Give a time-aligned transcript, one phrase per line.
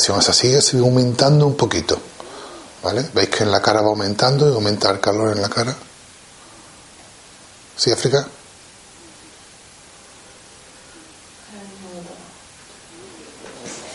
[0.00, 1.98] la vibración esa sigue, aumentando un poquito.
[2.82, 3.10] ¿Vale?
[3.12, 5.76] ¿Veis que en la cara va aumentando y aumenta el calor en la cara?
[7.76, 8.26] ¿Sí, África?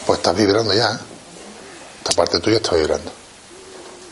[0.05, 0.91] Pues estás vibrando ya.
[0.91, 0.97] ¿eh?
[1.97, 3.11] Esta parte tuya está vibrando.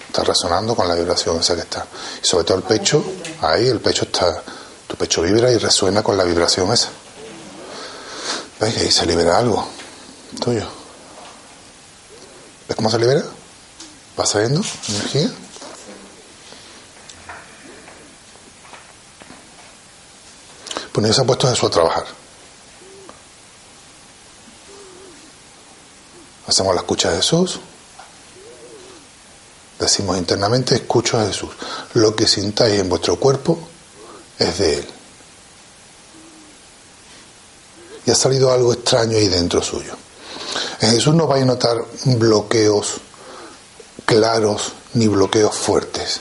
[0.08, 1.86] Está resonando con la vibración esa que está.
[2.24, 3.04] Y sobre todo el pecho,
[3.42, 4.42] ahí el pecho está.
[4.88, 6.90] Tu pecho vibra y resuena con la vibración esa.
[8.60, 9.68] ¿Veis ahí se libera algo
[10.40, 10.83] tuyo?
[12.74, 13.24] ¿Ves cómo se libera?
[14.20, 15.32] ¿Va saliendo energía?
[20.92, 22.06] Pues ya se ha puesto Jesús a trabajar.
[26.48, 27.60] Hacemos la escucha de Jesús.
[29.78, 31.52] Decimos internamente, escucho a Jesús.
[31.94, 33.60] Lo que sintáis en vuestro cuerpo
[34.40, 34.88] es de Él.
[38.08, 39.96] Y ha salido algo extraño ahí dentro suyo.
[40.82, 42.96] En Jesús no vais a notar bloqueos
[44.06, 46.20] claros ni bloqueos fuertes.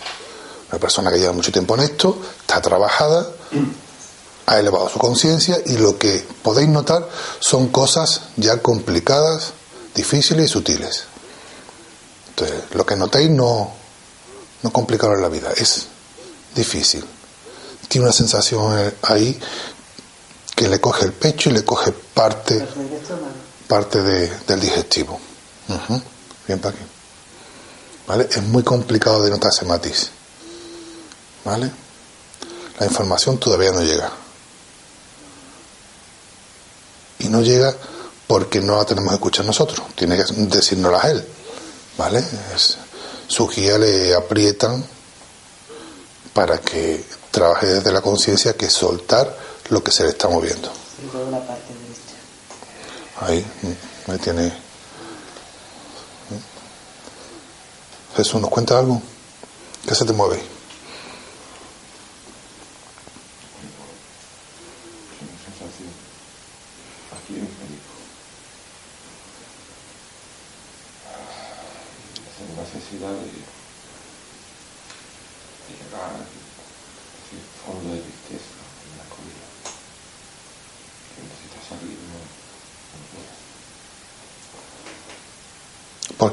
[0.70, 3.28] Una persona que lleva mucho tiempo en esto, está trabajada,
[4.46, 7.08] ha elevado su conciencia y lo que podéis notar
[7.40, 9.52] son cosas ya complicadas,
[9.94, 11.04] difíciles y sutiles.
[12.30, 13.72] Entonces, lo que notéis no,
[14.62, 15.86] no complicaros la vida, es
[16.54, 17.04] difícil.
[17.88, 19.38] Tiene una sensación ahí
[20.56, 22.66] que le coge el pecho y le coge parte,
[23.72, 25.18] parte del digestivo.
[26.46, 26.84] Bien para aquí.
[28.06, 28.28] ¿Vale?
[28.30, 30.10] Es muy complicado de notar ese matiz.
[31.42, 31.70] ¿Vale?
[32.78, 34.12] La información todavía no llega.
[37.20, 37.74] Y no llega
[38.26, 41.26] porque no la tenemos que escuchar nosotros, tiene que decírnosla a él.
[41.96, 42.22] ¿Vale?
[43.26, 44.84] su guía le aprietan
[46.34, 49.34] para que trabaje desde la conciencia que soltar
[49.70, 50.70] lo que se le está moviendo.
[53.24, 53.44] Ahí
[54.22, 54.52] tiene.
[58.16, 59.00] Jesús, ¿nos cuenta algo?
[59.86, 60.51] ¿Qué se te mueve?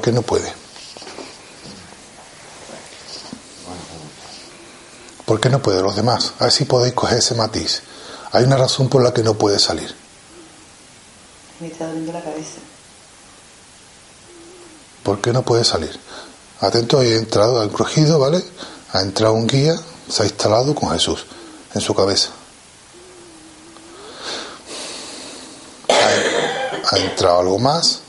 [0.00, 0.50] ¿Por qué no puede?
[5.26, 6.32] ¿Por qué no puede los demás?
[6.38, 7.82] A ver si podéis coger ese matiz.
[8.32, 9.94] Hay una razón por la que no puede salir.
[11.60, 12.60] Me está doliendo la cabeza.
[15.02, 16.00] ¿Por qué no puede salir?
[16.60, 18.42] Atento, ha entrado, ha crujido, ¿vale?
[18.92, 19.74] Ha entrado un guía,
[20.08, 21.26] se ha instalado con Jesús
[21.74, 22.30] en su cabeza.
[25.90, 28.00] Ha, ha entrado algo más,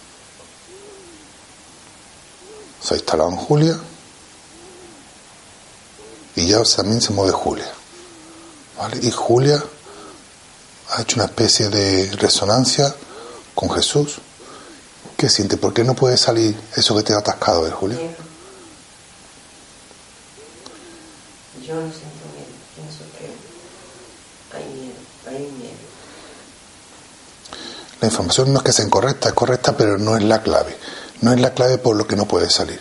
[2.84, 3.80] se ha instalado en Julia
[6.36, 7.72] y ya también se mueve Julia.
[8.78, 9.00] ¿vale?
[9.02, 9.64] Y Julia
[10.90, 12.96] ha hecho una especie de resonancia
[13.54, 14.18] con Jesús.
[15.18, 15.58] ¿Qué siente?
[15.58, 17.98] ¿Por qué no puede salir eso que te ha atascado, ver, Julia?
[17.98, 18.08] Yo
[21.76, 23.26] no siento miedo, pienso que
[24.58, 25.78] hay miedo, hay miedo.
[28.02, 30.76] La información no es que sea incorrecta, es correcta, pero no es la clave.
[31.22, 32.80] No es la clave por lo que no puede salir.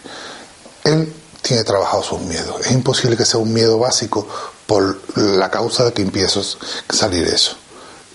[0.84, 1.12] Él
[1.42, 2.60] tiene trabajado sus miedos.
[2.64, 4.26] Es imposible que sea un miedo básico
[4.66, 7.56] por la causa de que empiece a salir eso.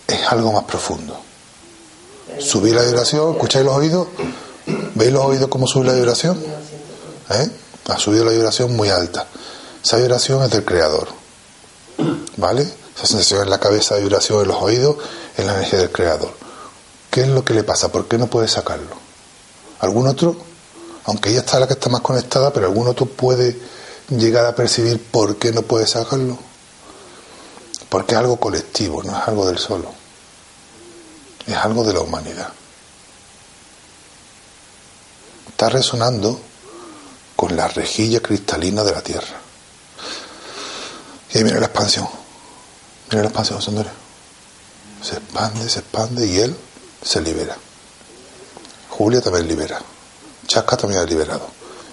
[0.07, 1.19] Es algo más profundo.
[2.39, 4.07] Subir la vibración, ¿escucháis los oídos?
[4.95, 6.41] ¿Veis los oídos cómo sube la vibración?
[7.29, 7.49] ¿Eh?
[7.87, 9.27] Ha subido la vibración muy alta.
[9.83, 11.07] Esa vibración es del creador.
[12.37, 12.61] ¿Vale?
[12.95, 14.97] Esa sensación en la cabeza, vibración en los oídos,
[15.37, 16.31] es la energía del creador.
[17.11, 17.91] ¿Qué es lo que le pasa?
[17.91, 19.04] ¿Por qué no puede sacarlo?
[19.85, 20.35] ¿Algún otro?
[21.05, 23.55] Aunque ella está la que está más conectada, pero algún otro puede
[24.09, 26.37] llegar a percibir por qué no puede sacarlo.
[27.87, 29.91] Porque es algo colectivo, no es algo del solo.
[31.45, 32.51] Es algo de la humanidad.
[35.49, 36.39] Está resonando
[37.35, 39.39] con la rejilla cristalina de la Tierra.
[41.31, 42.07] Y ahí viene la expansión.
[43.09, 43.91] Viene la expansión, señores.
[45.03, 46.57] Se expande, se expande y él
[47.03, 47.55] se libera.
[48.97, 49.81] Julia también libera.
[50.47, 51.49] Chasca también ha liberado.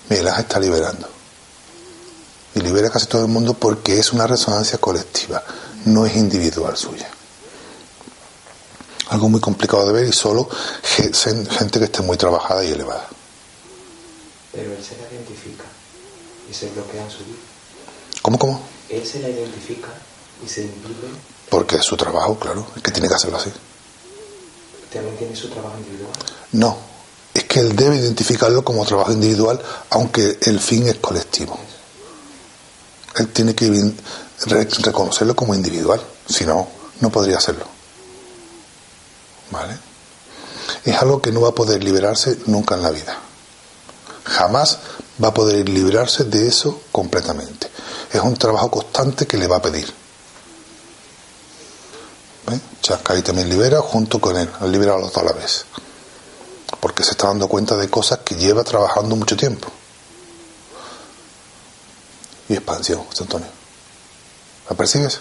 [0.09, 1.09] Miguel Ángel está liberando.
[2.55, 5.43] Y libera casi todo el mundo porque es una resonancia colectiva,
[5.87, 7.09] no es individual suya.
[9.09, 10.49] Algo muy complicado de ver y solo
[10.85, 13.09] gente que esté muy trabajada y elevada.
[14.53, 15.65] Pero él se la identifica
[16.49, 17.39] y se bloquea en su vida.
[18.21, 18.61] ¿Cómo, cómo?
[18.91, 19.89] Él se la identifica
[20.45, 21.09] y se impide.
[21.51, 23.51] Porque es su trabajo, claro, es que tiene que hacerlo así.
[24.93, 26.13] ¿También tiene su trabajo individual?
[26.53, 26.92] No,
[27.35, 31.59] es que él debe identificarlo como trabajo individual, aunque el fin es colectivo.
[33.17, 33.93] Él tiene que
[34.47, 36.69] reconocerlo como individual, si no,
[37.01, 37.65] no podría hacerlo.
[39.51, 39.77] ¿Vale?
[40.85, 43.19] Es algo que no va a poder liberarse nunca en la vida.
[44.25, 44.79] Jamás
[45.23, 47.71] va a poder liberarse de eso completamente.
[48.13, 49.93] Es un trabajo constante que le va a pedir.
[52.47, 52.61] ¿Ves?
[52.83, 55.65] Chascay también libera junto con él, al libera a los dos a la vez.
[56.83, 59.69] Porque se está dando cuenta de cosas que lleva trabajando mucho tiempo.
[62.49, 63.47] Y expansión, José Antonio.
[64.69, 65.21] ¿La percibes?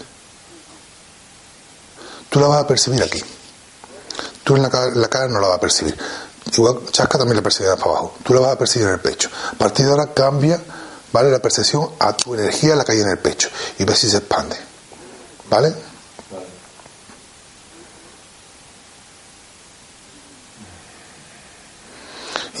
[2.28, 3.22] Tú la vas a percibir aquí.
[4.42, 4.70] Tú en la
[5.08, 5.96] cara, no la vas a percibir.
[6.52, 8.16] Igual Chasca también la percibirá para abajo.
[8.24, 9.30] Tú la vas a percibir en el pecho.
[9.52, 10.60] A partir de ahora cambia,
[11.12, 11.30] ¿vale?
[11.30, 13.48] La percepción a tu energía la que en el pecho.
[13.78, 14.56] Y ves si se expande.
[15.48, 15.72] ¿Vale?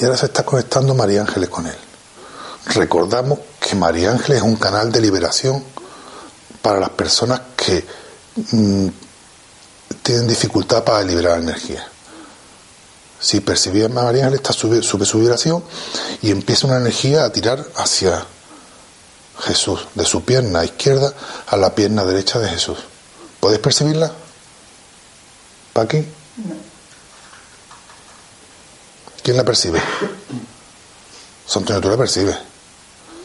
[0.02, 1.76] Y ahora se está conectando María Ángeles con él.
[2.74, 5.62] Recordamos que María Ángeles es un canal de liberación
[6.60, 7.86] para las personas que
[8.50, 8.88] mm,
[10.02, 11.86] tienen dificultad para liberar energía.
[13.20, 15.62] Si percibía María Ángeles, sube, sube su vibración
[16.20, 18.26] y empieza una energía a tirar hacia
[19.38, 21.14] Jesús, de su pierna izquierda
[21.46, 22.78] a la pierna derecha de Jesús.
[23.38, 24.10] ¿Podéis percibirla?
[25.72, 26.04] ¿Para aquí?
[29.22, 29.80] ¿Quién la percibe?
[31.46, 32.36] Santonio, tú la percibes.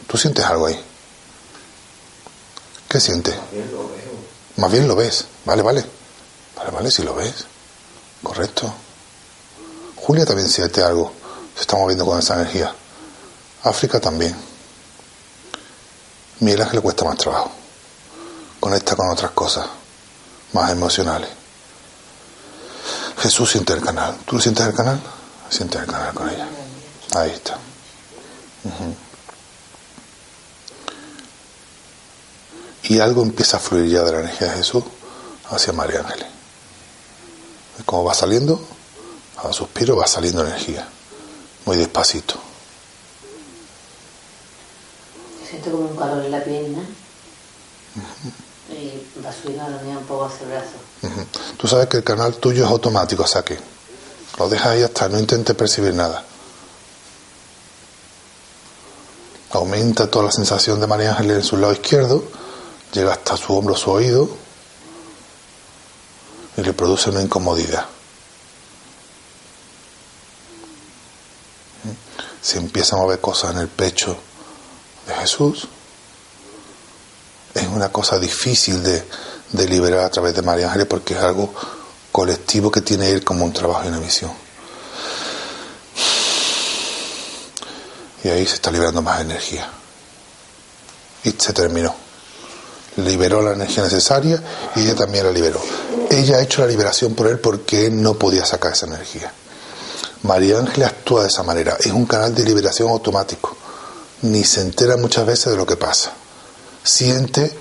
[0.08, 0.80] ¿Tú sientes algo ahí?
[2.88, 3.36] ¿Qué sientes?
[3.36, 3.98] Más bien lo veo.
[4.58, 5.26] Más bien lo ves.
[5.46, 5.86] Vale, vale.
[6.56, 7.46] Vale, vale, si lo ves.
[8.22, 8.74] Correcto.
[9.96, 11.12] Julia también siente algo.
[11.56, 12.74] Se está moviendo con esa energía.
[13.64, 14.36] África también.
[16.40, 17.52] Miguel Ángel le cuesta más trabajo.
[18.60, 19.66] Conecta con otras cosas
[20.54, 21.30] más emocionales.
[23.18, 24.16] Jesús siente el canal.
[24.26, 25.02] ¿Tú lo sientes el canal?
[25.50, 26.48] Siente el canal con ella.
[27.16, 27.58] Ahí está.
[32.84, 34.84] Y algo empieza a fluir ya de la energía de Jesús
[35.50, 36.28] hacia María Ángeles.
[37.86, 38.62] Como va saliendo,
[39.38, 40.88] a suspiro va saliendo energía.
[41.66, 42.36] Muy despacito.
[45.50, 46.84] Siento como un calor en la pierna.
[48.70, 50.78] Y va subiendo la mía un poco hacia el brazo.
[51.58, 53.58] Tú sabes que el canal tuyo es automático, o sea que
[54.38, 56.24] lo dejas ahí hasta, no intentes percibir nada.
[59.52, 62.24] Aumenta toda la sensación de María Ángeles en su lado izquierdo,
[62.94, 64.30] llega hasta su hombro, su oído,
[66.58, 67.86] y le produce una incomodidad.
[72.42, 74.18] Se empieza a mover cosas en el pecho
[75.08, 75.68] de Jesús.
[77.54, 79.04] Es una cosa difícil de,
[79.52, 81.54] de liberar a través de María Ángeles porque es algo
[82.18, 84.32] colectivo que tiene él como un trabajo y una misión.
[88.24, 89.70] Y ahí se está liberando más energía.
[91.24, 91.94] Y se terminó.
[92.96, 94.42] Liberó la energía necesaria
[94.76, 95.62] y ella también la liberó.
[96.10, 99.32] Ella ha hecho la liberación por él porque él no podía sacar esa energía.
[100.24, 101.78] María Ángeles actúa de esa manera.
[101.80, 103.56] Es un canal de liberación automático.
[104.24, 106.14] Ni se entera muchas veces de lo que pasa.
[106.84, 107.56] Siente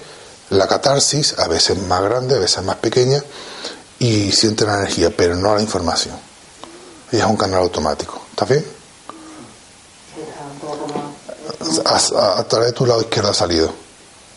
[0.48, 3.22] la catarsis, a veces más grande, a veces más pequeña,
[3.98, 6.16] y siente la energía, pero no la información.
[7.12, 8.20] Ella es un canal automático.
[8.30, 8.64] ¿Está bien?
[11.84, 13.72] A, a- a través de tu lado izquierdo ha salido,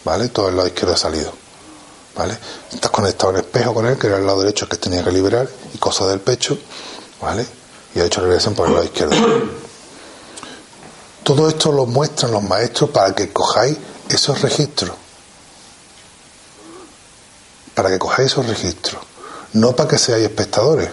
[0.06, 0.30] ¿vale?
[0.30, 1.32] Todo el lado izquierdo ha salido,
[2.16, 2.38] ¿vale?
[2.72, 5.48] Estás conectado el espejo con él, que era el lado derecho que tenía que liberar,
[5.74, 6.58] y cosas del pecho,
[7.22, 7.46] ¿vale?
[7.96, 9.16] Y ha hecho regresión por el lado izquierdo.
[11.24, 13.78] Todo esto lo muestran los maestros para que cojáis
[14.10, 14.92] esos registros.
[17.75, 19.01] Para que cojáis esos registros.
[19.53, 20.89] No para que seáis espectadores.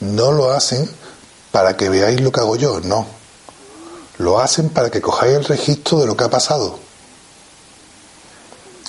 [0.00, 0.90] No lo hacen
[1.52, 3.06] para que veáis lo que hago yo, no.
[4.18, 6.78] Lo hacen para que cojáis el registro de lo que ha pasado.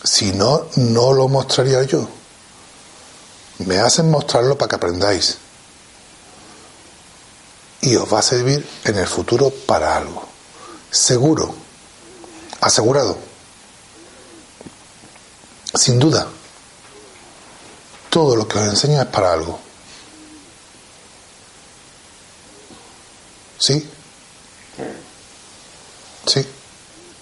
[0.03, 2.07] Si no, no lo mostraría yo.
[3.59, 5.37] Me hacen mostrarlo para que aprendáis.
[7.81, 10.27] Y os va a servir en el futuro para algo.
[10.89, 11.53] Seguro.
[12.61, 13.32] Asegurado.
[15.73, 16.27] Sin duda.
[18.09, 19.59] Todo lo que os enseño es para algo.
[23.57, 23.89] ¿Sí?
[26.27, 26.45] ¿Sí?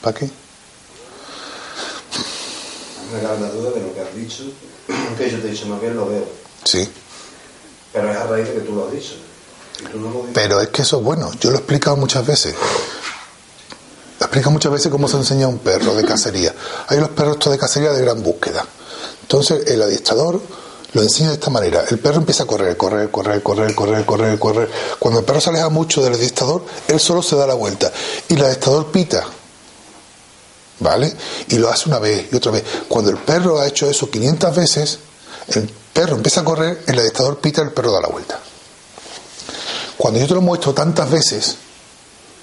[0.02, 0.30] ¿Para qué?
[3.14, 4.44] Me da la duda de lo que has dicho,
[5.18, 6.26] que yo te he dicho, más bien lo veo.
[6.64, 6.90] Sí.
[7.94, 9.14] Pero es a raíz de que tú lo has dicho.
[9.80, 10.34] Y tú no lo dices.
[10.34, 11.32] Pero es que eso es bueno.
[11.40, 12.56] Yo lo he explicado muchas veces.
[14.22, 16.54] Explica muchas veces cómo se enseña un perro de cacería.
[16.88, 18.64] Hay los perros de cacería de gran búsqueda.
[19.24, 20.40] Entonces el adiestrador
[20.94, 21.84] lo enseña de esta manera.
[21.90, 24.70] El perro empieza a correr, correr, correr, correr, correr, correr, correr.
[25.00, 27.92] Cuando el perro se aleja mucho del adestrador, él solo se da la vuelta.
[28.30, 29.26] Y el adestrador pita.
[30.80, 31.16] ¿Vale?
[31.50, 32.64] Y lo hace una vez y otra vez.
[32.88, 35.00] Cuando el perro ha hecho eso 500 veces,
[35.48, 38.40] el perro empieza a correr, el adestrador pita, el perro da la vuelta.
[39.98, 41.56] Cuando yo te lo muestro tantas veces,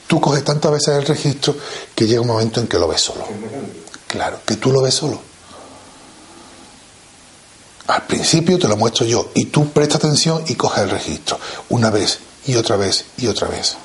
[0.09, 1.55] tú coges tantas veces el registro
[1.95, 3.25] que llega un momento en que lo ves solo.
[4.09, 5.21] Claro, que tú lo ves solo.
[7.87, 11.39] Al principio te lo muestro yo y tú presta atención y coges el registro.
[11.69, 13.77] Una vez y otra vez y otra vez.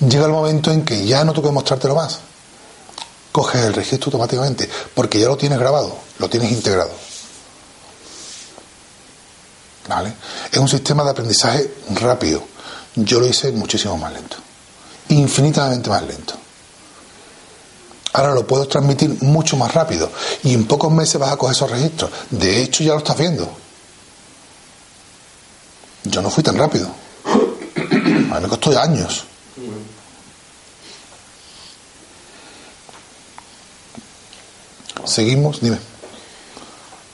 [0.00, 2.20] Llega el momento en que ya no tengo que mostrártelo más.
[3.32, 6.90] Coges el registro automáticamente porque ya lo tienes grabado, lo tienes integrado.
[9.88, 10.12] ¿Vale?
[10.52, 12.42] Es un sistema de aprendizaje rápido.
[12.94, 14.36] Yo lo hice muchísimo más lento.
[15.10, 16.34] Infinitamente más lento.
[18.12, 20.10] Ahora lo puedo transmitir mucho más rápido
[20.42, 22.10] y en pocos meses vas a coger esos registros.
[22.30, 23.48] De hecho, ya lo estás viendo.
[26.04, 26.88] Yo no fui tan rápido.
[27.26, 29.24] A mí me costó años.
[35.04, 35.78] Seguimos, dime.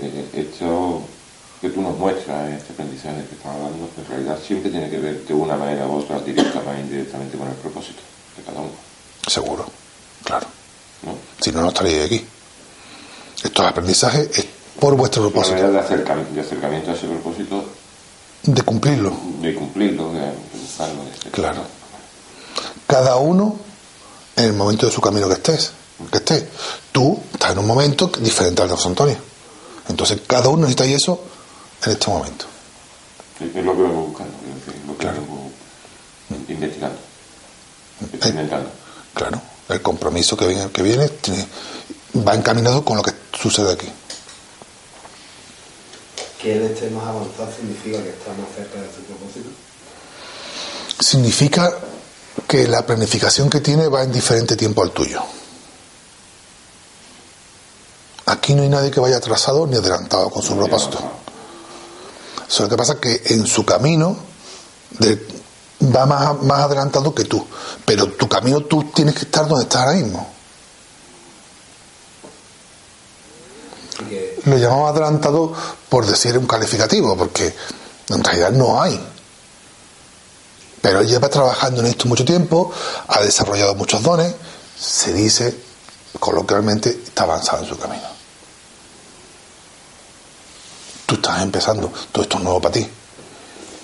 [0.01, 1.03] Eh, esto
[1.65, 5.25] que tú nos muestras, este aprendizaje que estamos hablando, en realidad siempre tiene que ver
[5.25, 8.03] de una manera u otra, directa o indirectamente, con el propósito
[8.37, 8.73] de cada uno.
[9.27, 9.65] Seguro,
[10.25, 10.47] claro.
[11.41, 12.23] Si no, no estaría aquí.
[13.43, 14.47] Estos aprendizajes es
[14.79, 15.57] por vuestro propósito.
[15.57, 17.65] Una de acercamiento, de acercamiento a ese propósito.
[18.43, 19.17] De cumplirlo.
[19.41, 21.01] De cumplirlo, de, buscarlo.
[21.33, 21.63] claro.
[22.87, 23.57] Cada uno
[24.37, 25.73] en el momento de su camino que estés.
[26.11, 26.45] Que estés.
[26.93, 29.17] Tú estás en un momento diferente al de José Antonio.
[29.89, 31.34] Entonces, cada uno necesita eso
[31.85, 32.47] en este momento.
[33.41, 35.21] Es lo que vengo buscando, es lo que claro.
[35.21, 35.51] vengo
[36.49, 36.99] investigando,
[38.13, 38.71] experimentando.
[39.15, 41.11] Claro el compromiso que viene, que viene
[42.27, 43.89] va encaminado con lo que sucede aquí.
[46.41, 49.49] Que él esté más avanzado significa que está más cerca de su propósito.
[51.01, 51.73] Significa
[52.47, 55.23] que la planificación que tiene va en diferente tiempo al tuyo.
[58.27, 60.99] Aquí no hay nadie que vaya atrasado ni adelantado con su propósito.
[62.59, 64.17] Lo que pasa que en su camino
[64.91, 65.27] de,
[65.95, 67.45] va más, más adelantado que tú.
[67.85, 70.35] Pero tu camino tú tienes que estar donde estás ahora mismo.
[74.45, 75.53] Lo llamamos adelantado
[75.89, 77.55] por decir un calificativo, porque
[78.09, 79.01] en realidad no hay.
[80.83, 82.71] Pero él lleva trabajando en esto mucho tiempo,
[83.09, 84.35] ha desarrollado muchos dones,
[84.79, 85.59] se dice
[86.21, 88.14] coloquialmente, está avanzado en su camino.
[91.07, 92.89] Tú estás empezando, todo esto es nuevo para ti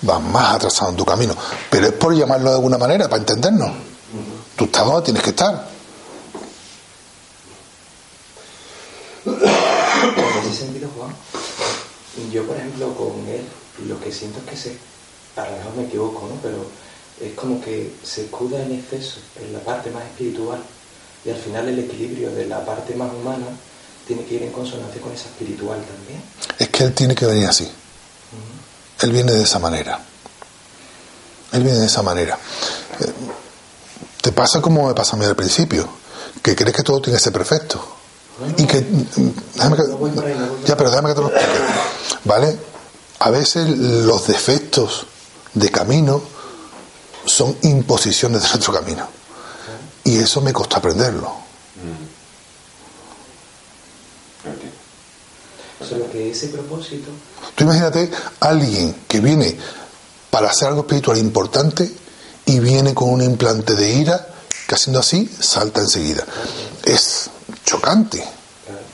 [0.01, 1.35] vas más atrasado en tu camino.
[1.69, 3.71] Pero es por llamarlo de alguna manera, para entendernos.
[4.55, 5.67] Tú estás donde tienes que estar.
[9.25, 11.13] En ese sentido, Juan,
[12.31, 13.45] yo, por ejemplo, con él,
[13.87, 14.77] lo que siento es que se,
[15.35, 16.35] a lo mejor me equivoco, ¿no?
[16.41, 16.65] Pero
[17.21, 20.59] es como que se escuda en exceso en la parte más espiritual
[21.23, 23.45] y al final el equilibrio de la parte más humana
[24.11, 26.21] tiene que ir en consonancia con esa espiritual también.
[26.59, 27.69] Es que él tiene que venir así.
[28.99, 29.99] Él viene de esa manera.
[31.53, 32.37] Él viene de esa manera.
[32.99, 33.11] Eh,
[34.21, 35.87] te pasa como me pasa a mí al principio,
[36.41, 37.81] que crees que todo tiene que ser perfecto.
[38.57, 38.85] y que.
[39.55, 39.83] Déjame que
[40.65, 41.59] ya, pero déjame que te lo explique.
[42.25, 42.59] ¿Vale?
[43.19, 45.05] A veces los defectos
[45.53, 46.21] de camino
[47.25, 49.07] son imposiciones de nuestro camino.
[50.03, 51.40] Y eso me costó aprenderlo.
[55.87, 57.09] Solo que ese propósito
[57.55, 58.09] Tú imagínate
[58.39, 59.55] alguien que viene
[60.29, 61.91] para hacer algo espiritual importante
[62.45, 64.27] y viene con un implante de ira
[64.67, 66.25] que haciendo así salta enseguida.
[66.83, 67.29] Es
[67.65, 68.23] chocante,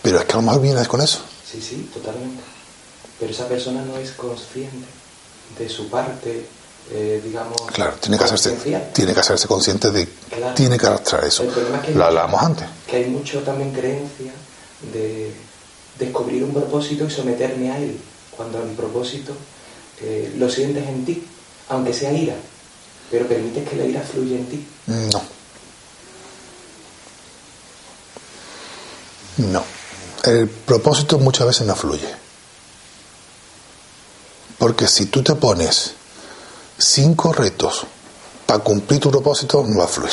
[0.01, 1.19] pero es que a lo mejor viene con eso.
[1.49, 2.41] Sí, sí, totalmente.
[3.19, 4.87] Pero esa persona no es consciente
[5.57, 6.45] de su parte,
[6.91, 7.61] eh, digamos.
[7.73, 8.51] Claro, tiene que hacerse,
[8.93, 10.07] tiene que hacerse consciente de,
[10.55, 11.45] tiene que arrastrar eso.
[11.93, 12.67] Lo hablábamos antes.
[12.87, 14.33] Que hay mucho también creencia
[14.93, 15.33] de
[15.97, 17.97] descubrir un propósito y someterme a él
[18.35, 19.33] cuando el propósito
[20.01, 21.23] eh, lo sientes en ti,
[21.69, 22.35] aunque sea ira,
[23.09, 24.67] pero permites que la ira fluya en ti.
[24.87, 25.21] No.
[29.37, 29.63] No.
[30.23, 32.09] El propósito muchas veces no fluye.
[34.57, 35.93] Porque si tú te pones
[36.77, 37.85] cinco retos
[38.45, 40.11] para cumplir tu propósito, no va a fluir.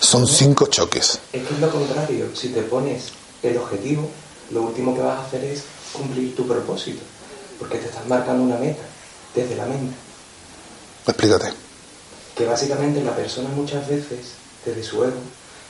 [0.00, 1.18] Son cinco choques.
[1.32, 2.28] Es que es lo contrario.
[2.34, 3.04] Si te pones
[3.42, 4.10] el objetivo,
[4.50, 7.02] lo último que vas a hacer es cumplir tu propósito
[7.60, 8.82] porque te estás marcando una meta
[9.34, 9.94] desde la mente.
[11.06, 11.52] Explícate.
[12.34, 14.32] Que básicamente la persona muchas veces,
[14.64, 15.20] desde su ego,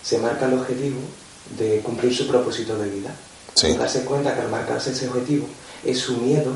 [0.02, 1.00] se marca el objetivo
[1.58, 3.14] de cumplir su propósito de vida.
[3.54, 3.74] Sí.
[3.74, 5.46] darse cuenta que al marcarse ese objetivo
[5.84, 6.52] es su miedo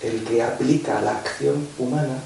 [0.00, 2.18] el que aplica la acción humana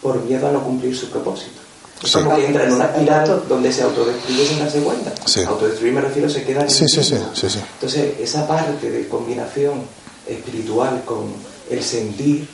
[0.00, 1.60] por miedo a no cumplir su propósito.
[2.02, 2.18] Es Sí.
[2.18, 5.12] como que entra en una espiral donde se autodestruye sin darse cuenta.
[5.24, 5.42] Sí.
[5.42, 7.58] Autodestruir me refiero, se queda en Sí, sí, sí, sí, sí.
[7.74, 9.82] Entonces, esa parte de combinación
[10.26, 11.26] espiritual con
[11.70, 12.48] el sentir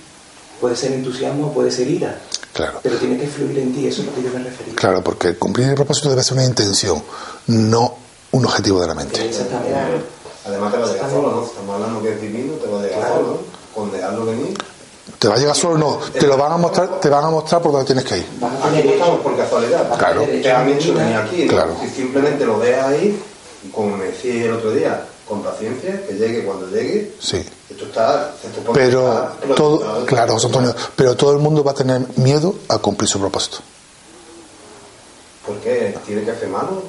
[0.61, 2.19] puede ser entusiasmo, puede ser ira,
[2.53, 2.81] Claro.
[2.83, 4.75] pero tiene que fluir en ti, eso es lo que yo me refería.
[4.75, 7.03] Claro, porque cumplir el propósito debe ser una intención,
[7.47, 7.95] no
[8.33, 9.25] un objetivo de la mente.
[9.25, 9.73] Exactamente.
[10.45, 11.45] Además te a llegar solo, ¿no?
[11.45, 13.15] Estamos hablando que es divino, te a llegar Claro.
[13.17, 13.41] solo,
[13.75, 14.58] con dejarlo venir.
[15.19, 15.77] ¿Te va a llegar solo?
[15.79, 18.27] No, te lo van a mostrar, te van a mostrar por dónde tienes que ir.
[18.63, 19.99] Aquí estamos por casualidad.
[19.99, 20.23] Claro.
[20.23, 21.45] Te han hecho venir aquí.
[21.45, 21.53] ¿no?
[21.53, 21.77] Claro.
[21.83, 23.21] Si simplemente lo dejas ahí,
[23.75, 27.45] como me decías el otro día, con paciencia, que llegue cuando llegue, Sí.
[27.69, 28.33] esto está...
[28.41, 32.79] que Pero todo, claro, José Antonio, pero todo el mundo va a tener miedo a
[32.79, 33.59] cumplir su propósito.
[35.45, 35.97] ¿Por qué?
[36.07, 36.83] ¿Tiene que hacer malo?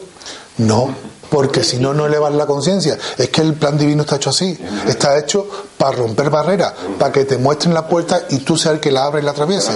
[0.57, 0.93] No,
[1.29, 2.97] porque si no, no elevas la conciencia.
[3.17, 4.57] Es que el plan divino está hecho así.
[4.87, 8.79] Está hecho para romper barreras, para que te muestren la puerta y tú seas el
[8.79, 9.71] que la abre y la atraviese.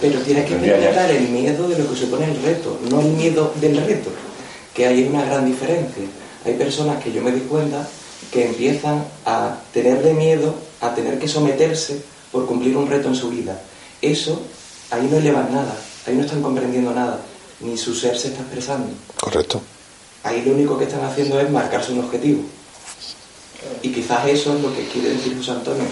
[0.00, 3.52] Pero tienes que interpretar el miedo de lo que supone el reto, no el miedo
[3.60, 4.10] del reto,
[4.74, 6.04] que ahí hay una gran diferencia.
[6.44, 7.86] Hay personas que yo me di cuenta
[8.30, 13.30] que empiezan a tenerle miedo a tener que someterse por cumplir un reto en su
[13.30, 13.60] vida.
[14.02, 14.42] Eso,
[14.90, 15.74] ahí no elevan nada,
[16.06, 17.18] ahí no están comprendiendo nada,
[17.60, 18.88] ni su ser se está expresando.
[19.20, 19.60] Correcto.
[20.26, 22.42] Ahí lo único que están haciendo es marcarse un objetivo.
[23.82, 25.84] Y quizás eso es lo que quiere decir José Antonio,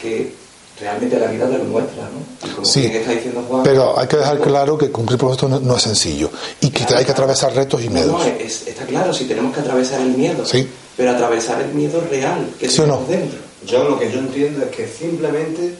[0.00, 0.32] que
[0.80, 2.48] realmente la vida te lo muestra, ¿no?
[2.48, 5.48] Y como Sí, bien está diciendo Juan, Pero hay que dejar claro que cumplir propósito
[5.48, 8.12] no, no es sencillo y que hay que atravesar retos y miedos.
[8.12, 10.66] no, es- está claro, si tenemos que atravesar el miedo, Sí.
[10.96, 12.98] pero atravesar el miedo real que ¿Sí o no?
[13.00, 13.38] tenemos dentro.
[13.66, 15.74] Yo lo que yo entiendo es que simplemente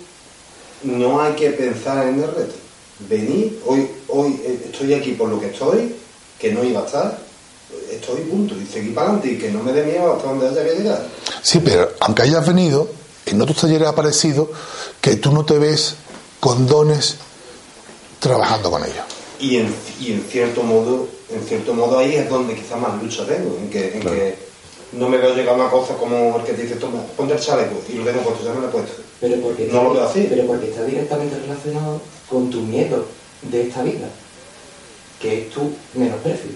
[0.84, 2.54] no hay que pensar en el reto.
[3.08, 5.94] Venir, hoy, hoy eh, estoy aquí por lo que estoy,
[6.38, 7.18] que no iba a estar,
[7.90, 10.64] estoy punto, y seguir para adelante y que no me dé miedo hasta donde haya
[10.64, 11.06] que llegar.
[11.42, 12.88] Sí, pero aunque hayas venido,
[13.26, 14.50] en otros talleres ha aparecido
[15.00, 15.94] que tú no te ves
[16.40, 17.16] con dones
[18.20, 19.04] trabajando con ellos.
[19.40, 23.26] Y en, y en cierto modo, en cierto modo ahí es donde quizás más lucha
[23.26, 24.16] tengo, en que, en Claro.
[24.16, 24.36] que
[24.92, 27.40] no me veo llegar a una cosa como el que te dice, toma, ponte el
[27.40, 28.92] chaleco, y lo tengo puesto, ya me lo he puesto.
[29.20, 30.26] Pero porque, No lo veo así.
[30.28, 33.04] pero porque está directamente relacionado con tu miedo
[33.42, 34.08] de esta vida,
[35.20, 36.50] que es tu menosprecio.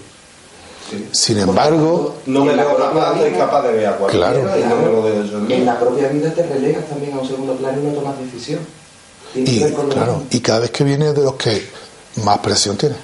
[1.11, 4.59] Sin embargo, No me veo capaz, soy vida- capaz de ver a cualquiera Claro.
[4.59, 7.27] y no me lo veo yo En la propia vida te relegas también a un
[7.27, 8.59] segundo plano y no tomas decisión.
[9.35, 11.61] Y claro, y cada vez que viene de los que
[12.23, 12.95] más presión tiene.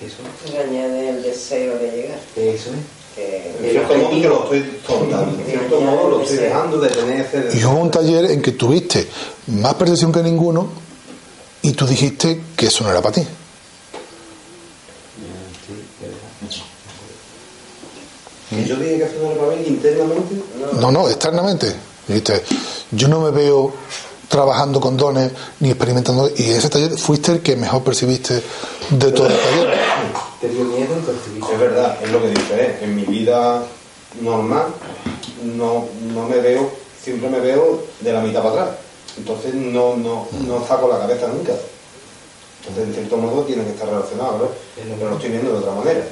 [0.00, 0.16] Eso,
[0.52, 2.18] Le añade el deseo de llegar.
[2.36, 2.76] eso es.
[3.16, 6.88] Que En cierto modo que lo estoy soltando, en cierto modo lo estoy dejando de
[6.90, 9.08] tener ese Y hubo un taller en que tuviste
[9.48, 10.68] más percepción que ninguno
[11.62, 13.26] y tú dijiste que eso no era para ti.
[18.50, 20.34] Y yo dije que para mí internamente.
[20.80, 21.72] No, no, externamente.
[22.06, 22.42] Dijiste,
[22.90, 23.72] yo no me veo
[24.28, 26.30] trabajando con dones ni experimentando.
[26.36, 28.42] Y ese taller fuiste el que mejor percibiste
[28.90, 29.78] de todo el taller.
[30.40, 31.52] Te dio miedo y percibiste.
[31.52, 32.78] Es verdad, es lo que dice, ¿eh?
[32.82, 33.62] en mi vida
[34.20, 34.66] normal
[35.44, 36.70] no, no me veo,
[37.02, 38.78] siempre me veo de la mitad para atrás.
[39.16, 41.52] Entonces no, no, no saco la cabeza nunca.
[42.60, 44.48] Entonces, en cierto modo, tiene que estar relacionado, ¿no?
[44.76, 46.04] Pero lo estoy viendo de otra manera.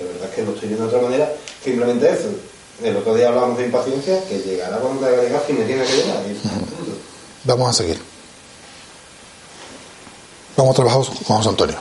[0.00, 1.32] De verdad es que lo estoy viendo de otra manera.
[1.62, 2.28] Simplemente eso.
[2.82, 5.84] El otro día hablamos de impaciencia, que llegará cuando tenga que llegar si me tiene
[5.84, 6.24] que llegar.
[7.44, 8.00] Vamos a seguir.
[10.56, 11.76] Vamos a trabajar con José Antonio.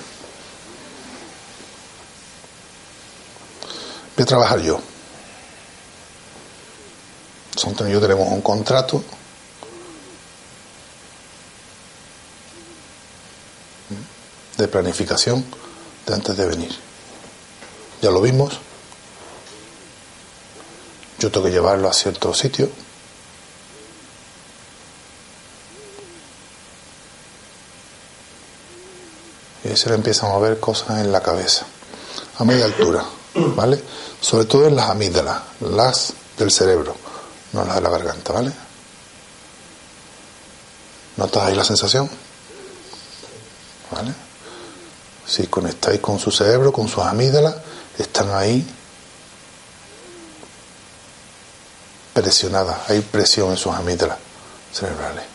[4.16, 4.80] Voy a trabajar yo.
[7.56, 9.02] José Antonio y yo tenemos un contrato
[14.58, 15.44] de planificación
[16.06, 16.89] de antes de venir.
[18.02, 18.60] Ya lo vimos.
[21.20, 22.70] Yo tengo que llevarlo a cierto sitio.
[29.64, 31.66] y ahí se le empiezan a mover cosas en la cabeza,
[32.38, 33.04] a media altura,
[33.36, 33.82] ¿vale?
[34.22, 36.96] Sobre todo en las amígdalas, las del cerebro,
[37.54, 38.52] no las de la garganta, ¿vale?
[41.18, 42.10] ¿Notas ahí la sensación?
[43.92, 44.14] ¿Vale?
[45.26, 47.56] Si conectáis con su cerebro, con sus amígdalas,
[48.00, 48.66] están ahí
[52.14, 54.18] presionadas, hay presión en sus amígdalas
[54.74, 55.26] cerebrales.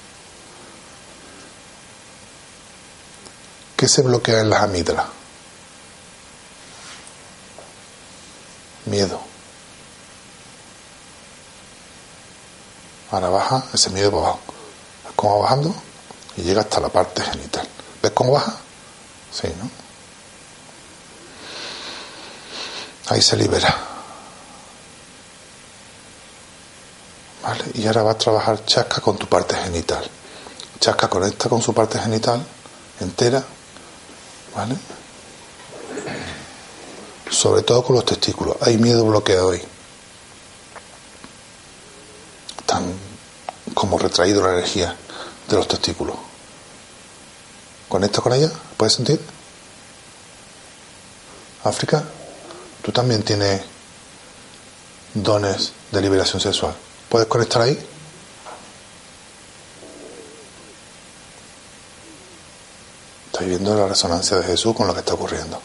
[3.77, 5.07] ¿Qué se bloquea en las amígdalas?
[8.87, 9.21] Miedo.
[13.11, 14.41] Ahora baja ese miedo para abajo.
[15.05, 15.75] ¿Ves cómo va bajando?
[16.37, 17.69] Y llega hasta la parte genital.
[18.03, 18.57] ¿Ves cómo baja?
[19.33, 19.84] Sí, ¿no?
[23.09, 23.77] Ahí se libera.
[27.43, 27.65] ¿Vale?
[27.75, 30.09] Y ahora vas a trabajar chasca con tu parte genital.
[30.81, 32.45] Chasca conecta con su parte genital
[33.01, 33.43] entera,
[34.55, 34.77] ¿vale?
[37.31, 38.57] Sobre todo con los testículos.
[38.61, 39.63] Hay miedo bloqueado ahí.
[42.59, 42.93] Están
[43.75, 44.97] como retraído la energía
[45.49, 46.17] de los testículos.
[47.89, 48.51] ¿Conecta con ella?
[48.77, 49.21] ¿Puedes sentir?
[51.65, 52.05] África,
[52.85, 53.63] tú también tienes
[55.15, 56.75] dones de liberación sexual.
[57.09, 57.79] ¿Puedes conectar ahí?
[63.27, 65.61] Estáis viendo la resonancia de Jesús con lo que está ocurriendo.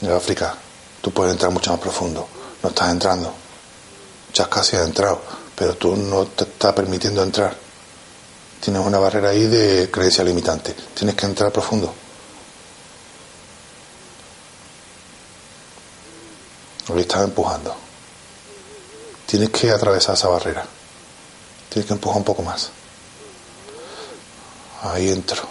[0.00, 0.56] En África,
[1.00, 2.26] tú puedes entrar mucho más profundo.
[2.60, 3.32] No estás entrando.
[4.34, 5.22] Ya casi has entrado,
[5.54, 7.56] pero tú no te estás permitiendo entrar.
[8.60, 10.74] Tienes una barrera ahí de creencia limitante.
[10.94, 12.01] Tienes que entrar profundo.
[16.88, 17.74] Lo estás empujando.
[19.26, 20.64] Tienes que atravesar esa barrera.
[21.68, 22.70] Tienes que empujar un poco más.
[24.82, 25.42] Ahí entro.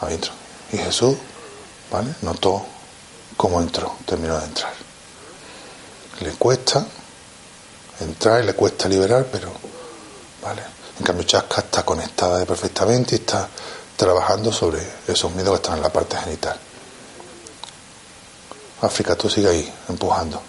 [0.00, 0.32] Ahí entro.
[0.72, 1.16] Y Jesús,
[1.90, 2.14] ¿vale?
[2.22, 2.64] Notó
[3.36, 4.72] cómo entró, terminó de entrar.
[6.20, 6.84] Le cuesta
[8.00, 9.52] entrar y le cuesta liberar, pero,
[10.42, 10.62] ¿vale?
[10.98, 13.48] En cambio, Chasca está conectada perfectamente y está
[13.96, 16.58] trabajando sobre esos miedos que están en la parte genital.
[18.82, 20.40] África, tú sigue ahí, empujando.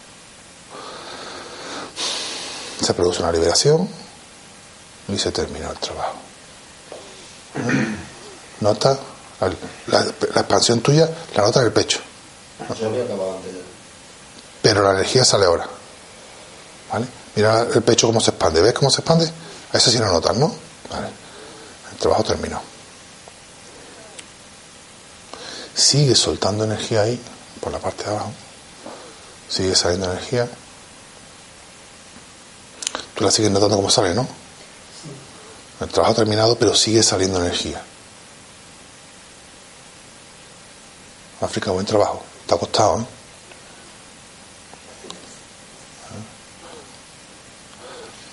[2.82, 3.88] Se produce una liberación
[5.08, 6.16] y se termina el trabajo.
[8.60, 9.00] Nota
[9.88, 12.00] la, expansión tuya, la nota en el pecho.
[14.62, 15.68] Pero la energía sale ahora.
[16.92, 17.06] ¿Vale?
[17.36, 18.62] Mira el pecho cómo se expande.
[18.62, 19.32] ¿Ves cómo se expande?
[19.72, 20.54] A ese sí lo notas, ¿no?
[20.90, 21.08] Vale.
[21.92, 22.62] El trabajo terminó.
[25.76, 27.22] Sigue soltando energía ahí,
[27.60, 28.32] por la parte de abajo.
[29.50, 30.48] Sigue saliendo energía.
[33.16, 34.28] Tú la sigues notando cómo sale, ¿no?
[35.80, 37.82] El trabajo ha terminado, pero sigue saliendo energía.
[41.42, 42.24] África, buen trabajo.
[42.50, 43.06] Ha costado, ¿eh?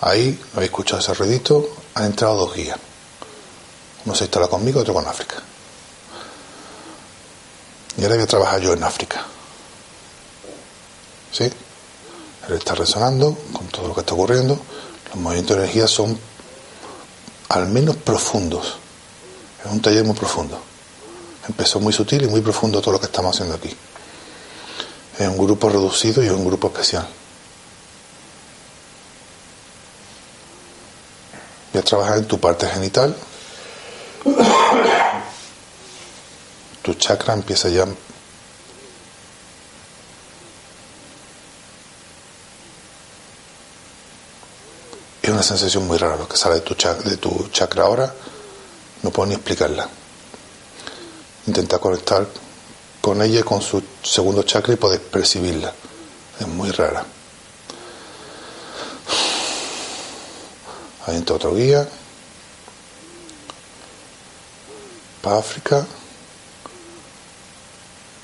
[0.01, 2.77] Ahí, habéis escuchado ese ruidito, han entrado dos guías.
[4.05, 5.41] Uno se instala conmigo, otro con África.
[7.97, 9.23] Y ahora voy a trabajar yo en África.
[11.31, 11.45] ¿Sí?
[12.47, 14.59] Él está resonando con todo lo que está ocurriendo.
[15.07, 16.17] Los movimientos de energía son
[17.49, 18.77] al menos profundos.
[19.63, 20.59] Es un taller muy profundo.
[21.47, 23.75] Empezó muy sutil y muy profundo todo lo que estamos haciendo aquí.
[25.17, 27.07] Es un grupo reducido y es un grupo especial.
[31.71, 33.15] Voy a trabajar en tu parte genital.
[36.85, 37.87] Tu chakra empieza ya
[45.23, 48.13] Es una sensación muy rara lo que sale de tu, chakra, de tu chakra ahora.
[49.01, 49.89] No puedo ni explicarla.
[51.47, 52.27] Intenta conectar
[53.01, 55.73] con ella con su segundo chakra y poder percibirla.
[56.39, 57.03] Es muy rara.
[61.07, 61.89] Ahí entra otro guía.
[65.23, 65.87] Para África.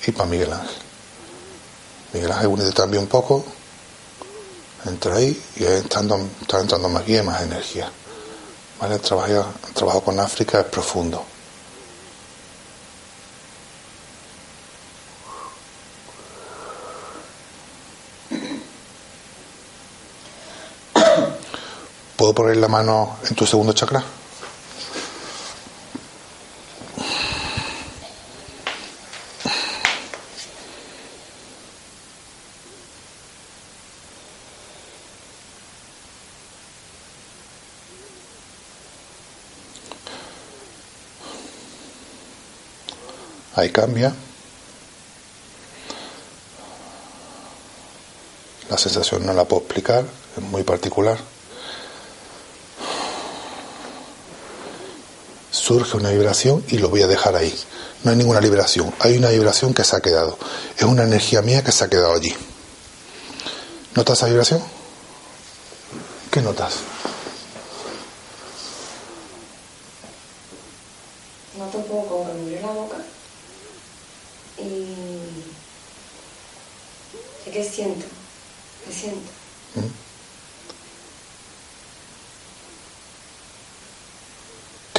[0.06, 0.82] Y para Miguel Ángel.
[2.12, 3.44] Miguel Ángel únete también un poco
[4.86, 7.90] entra ahí y entrando, está entrando más guía y más energía.
[8.80, 8.94] ¿Vale?
[8.96, 11.24] El trabajo, el trabajo con África es profundo.
[22.16, 24.02] ¿Puedo poner la mano en tu segundo chakra?
[43.62, 44.12] Ahí cambia.
[48.68, 50.04] La sensación no la puedo explicar,
[50.36, 51.16] es muy particular.
[55.52, 57.56] Surge una vibración y lo voy a dejar ahí.
[58.02, 60.36] No hay ninguna liberación, hay una vibración que se ha quedado.
[60.76, 62.34] Es una energía mía que se ha quedado allí.
[63.94, 64.60] ¿Notas esa vibración?
[66.32, 66.72] ¿Qué notas?
[77.72, 78.06] siento,
[78.86, 79.30] me siento.
[79.74, 79.80] ¿Mm?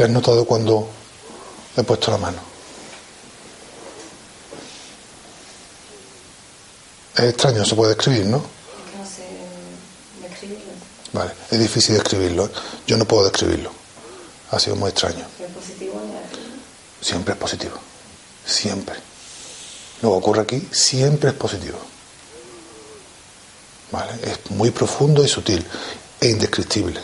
[0.04, 0.90] ¿Qué has notado cuando
[1.78, 2.38] he puesto la mano?
[7.16, 8.40] Es extraño, se puede escribir, ¿no?
[8.40, 9.24] no sé
[10.22, 10.74] describirlo.
[11.14, 12.48] Vale, es difícil describirlo.
[12.48, 12.50] ¿eh?
[12.86, 13.72] Yo no puedo describirlo.
[14.52, 15.26] Ha sido muy extraño.
[15.40, 16.02] ¿Es positivo?
[17.00, 17.76] Siempre es positivo.
[18.46, 18.96] Siempre.
[20.02, 21.78] Lo que ocurre aquí siempre es positivo.
[23.90, 24.20] ¿Vale?
[24.22, 25.66] Es muy profundo y sutil
[26.20, 27.00] e indescriptible.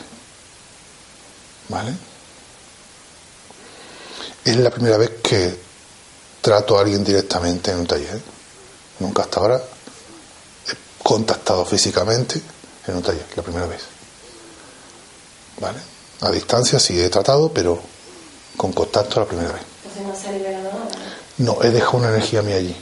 [1.70, 2.09] ¿Vale?
[4.50, 5.56] Es la primera vez que
[6.42, 8.20] trato a alguien directamente en un taller.
[8.98, 9.62] Nunca hasta ahora
[10.68, 12.42] he contactado físicamente
[12.88, 13.82] en un taller, la primera vez.
[15.62, 15.78] ¿Vale?
[16.22, 17.80] A distancia sí he tratado, pero
[18.58, 19.62] con contacto la primera vez.
[19.86, 20.88] Entonces no se libera nada.
[21.38, 22.76] No, he dejado una energía mía allí.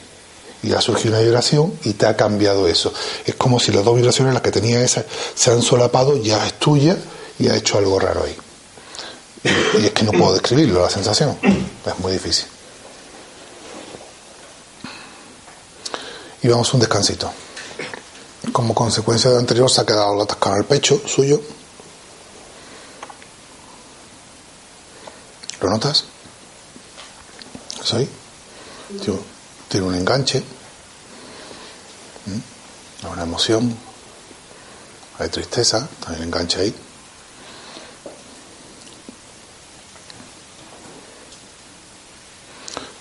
[0.62, 2.94] Y ha surgido una vibración y te ha cambiado eso.
[3.26, 5.04] Es como si las dos vibraciones, las que tenía esa,
[5.34, 6.96] se han solapado, ya es tuya
[7.38, 8.38] y ha hecho algo raro ahí.
[9.44, 11.38] Y, es que no puedo describirlo, la sensación.
[11.42, 12.46] Es muy difícil.
[16.42, 17.30] Y vamos a un descansito.
[18.52, 21.40] Como consecuencia de anterior se ha quedado atascado en el pecho suyo.
[25.60, 26.04] ¿Lo notas?
[27.82, 28.08] ¿Eso ahí?
[29.68, 30.42] Tiene un enganche.
[32.26, 33.06] ¿Mm?
[33.12, 33.76] Una emoción.
[35.18, 36.74] Hay tristeza, también enganche ahí.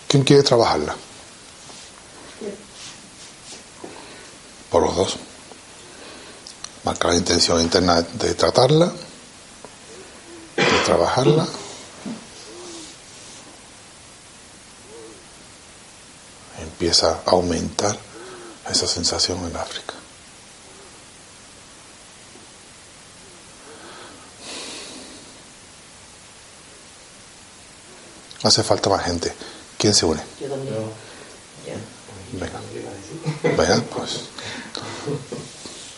[0.08, 0.96] ¿Quién quiere trabajarla?
[4.72, 5.18] Por los dos.
[6.86, 8.92] Marcar la intención interna de tratarla,
[10.56, 11.46] de trabajarla.
[16.62, 17.98] Empieza a aumentar
[18.70, 19.94] esa sensación en África.
[28.44, 29.34] Hace falta más gente.
[29.78, 30.22] ¿Quién se une?
[30.40, 30.76] Yo también.
[32.34, 32.60] Venga.
[33.56, 34.22] Venga, pues.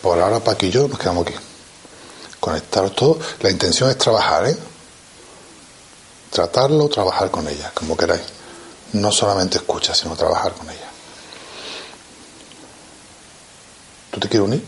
[0.02, 1.36] Por ahora, Paqui y yo nos quedamos aquí.
[2.40, 3.18] Conectaros todos.
[3.42, 4.58] La intención es trabajar, ¿eh?
[6.30, 8.22] Tratarlo, trabajar con ella, como queráis.
[8.94, 10.88] No solamente escuchar, sino trabajar con ella.
[14.12, 14.64] ¿Tú te quieres unir?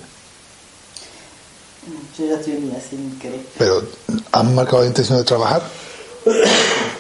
[2.18, 3.84] Yo ya estoy unida sin querer, Pero,
[4.32, 5.64] ¿has marcado la intención de trabajar?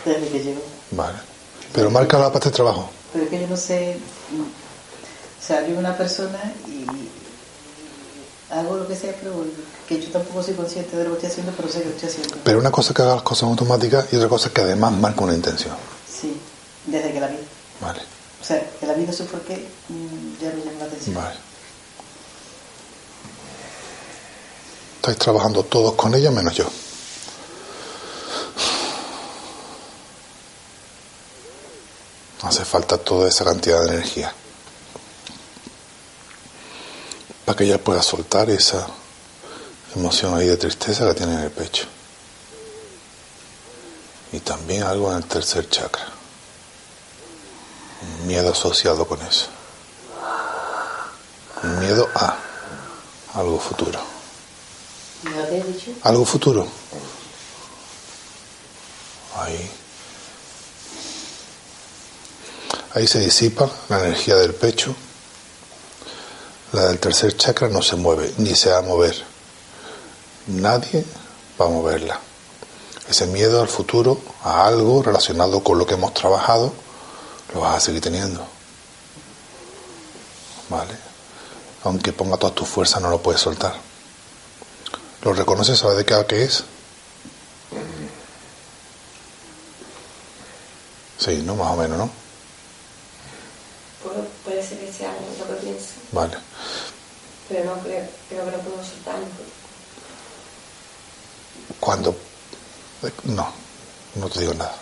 [0.05, 0.61] desde que llego.
[0.91, 1.17] Vale.
[1.73, 2.89] Pero marca la parte de trabajo.
[3.13, 3.97] Pero es que yo no sé.
[4.31, 6.85] mm, O sea, yo una persona y
[8.53, 9.45] hago lo que sea, pero
[9.87, 12.09] que yo tampoco soy consciente de lo que estoy haciendo, pero sé que lo estoy
[12.09, 12.35] haciendo.
[12.43, 14.91] Pero una cosa es que haga las cosas automáticas y otra cosa es que además
[14.93, 15.75] marca una intención.
[16.09, 16.37] Sí,
[16.85, 17.37] desde que la vi.
[17.79, 17.99] Vale.
[18.41, 21.15] O sea, que la vi no sé por qué, mm, ya me llama la atención.
[21.15, 21.35] Vale.
[24.97, 26.65] Estáis trabajando todos con ella menos yo.
[32.43, 34.33] Hace falta toda esa cantidad de energía
[37.45, 38.87] para que ella pueda soltar esa
[39.95, 41.85] emoción ahí de tristeza que tiene en el pecho.
[44.31, 46.07] Y también algo en el tercer chakra.
[48.01, 49.47] Un miedo asociado con eso.
[51.63, 52.37] Un miedo a
[53.33, 53.99] algo futuro.
[56.03, 56.67] Algo futuro.
[59.35, 59.80] Ahí.
[62.93, 64.93] Ahí se disipa la energía del pecho.
[66.73, 69.15] La del tercer chakra no se mueve, ni se va a mover.
[70.47, 71.05] Nadie
[71.59, 72.19] va a moverla.
[73.09, 76.73] Ese miedo al futuro, a algo relacionado con lo que hemos trabajado,
[77.53, 78.45] lo vas a seguir teniendo.
[80.69, 80.93] ¿Vale?
[81.83, 83.75] Aunque ponga todas tus fuerzas, no lo puedes soltar.
[85.23, 85.79] ¿Lo reconoces?
[85.79, 86.63] ¿Sabes de qué, qué es?
[91.17, 91.55] Sí, ¿no?
[91.55, 92.20] Más o menos, ¿no?
[94.03, 96.37] Puedo- puede ser que sea lo que pienso, Vale.
[97.47, 99.25] pero no creo, creo que no puedo soltarlo.
[101.79, 102.15] Cuando...
[103.03, 103.51] eh, No,
[104.15, 104.75] no te digo nada.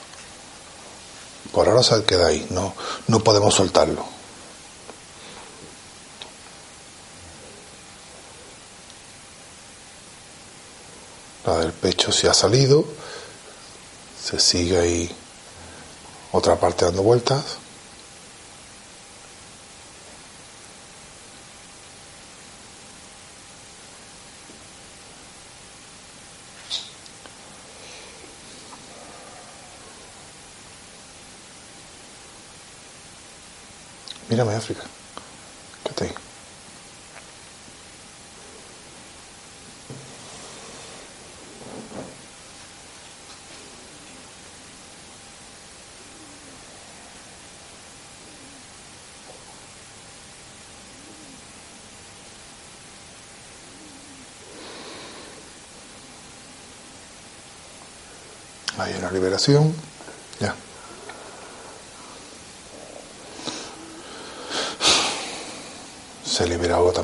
[1.52, 2.74] Por ahora se queda ahí, no,
[3.08, 4.06] no podemos soltarlo.
[11.46, 12.86] La del pecho se ha salido,
[14.22, 15.16] se sigue ahí
[16.32, 17.44] otra parte dando vueltas.
[34.30, 34.84] Mírame África.
[35.84, 36.14] Quédate ahí.
[58.78, 59.89] Hay una liberación.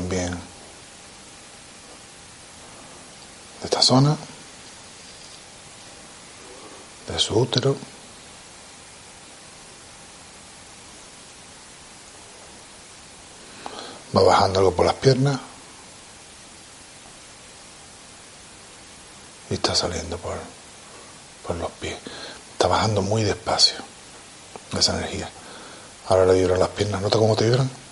[0.05, 0.31] También
[3.61, 4.15] de esta zona,
[7.07, 7.75] de su útero.
[14.15, 15.39] Va bajando algo por las piernas
[19.49, 20.37] y está saliendo por,
[21.47, 21.97] por los pies.
[22.51, 23.77] Está bajando muy despacio
[24.77, 25.29] esa energía.
[26.09, 27.01] Ahora le vibran las piernas.
[27.01, 27.84] ¿Nota cómo te vibran?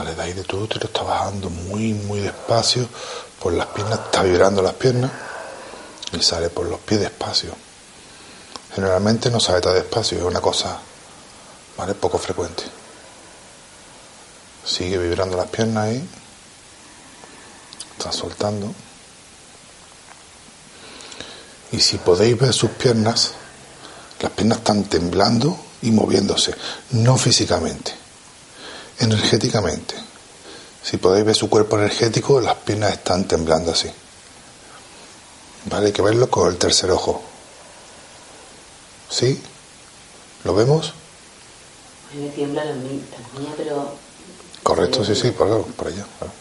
[0.00, 2.88] Sale de ahí de tu útero, está bajando muy, muy despacio
[3.38, 5.10] por las piernas, está vibrando las piernas
[6.18, 7.54] y sale por los pies despacio.
[8.74, 10.78] Generalmente no sale tan despacio, es una cosa.
[12.00, 12.62] Poco frecuente.
[14.64, 16.08] Sigue vibrando las piernas ahí.
[17.98, 18.72] Está soltando.
[21.72, 23.32] Y si podéis ver sus piernas,
[24.22, 26.54] las piernas están temblando y moviéndose,
[26.92, 27.99] no físicamente,
[29.00, 29.94] energéticamente.
[30.82, 33.90] Si podéis ver su cuerpo energético, las piernas están temblando así.
[35.66, 37.22] Vale, hay que verlo con el tercer ojo.
[39.10, 39.40] ¿Sí?
[40.44, 40.94] ¿Lo vemos?
[42.10, 43.00] A mí me tiembla la mía,
[43.56, 43.94] pero
[44.62, 46.06] Correcto, sí, sí, por, por allá.
[46.18, 46.32] claro.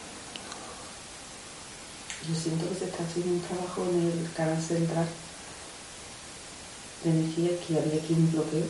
[2.27, 5.07] Yo siento que se está haciendo un trabajo en el canal central
[7.03, 8.65] de energía, que había aquí un bloqueo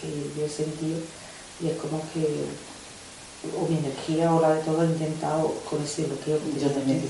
[0.00, 0.98] que yo he sentido
[1.60, 2.46] y es como que
[3.58, 6.38] o mi energía o la de todo he intentado con ese bloqueo.
[6.38, 7.02] que Yo también.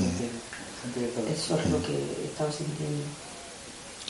[1.29, 3.05] Eso es lo que he estado sintiendo.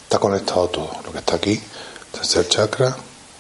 [0.03, 0.91] Está conectado todo.
[1.05, 1.61] Lo que está aquí,
[2.13, 2.97] tercer chakra,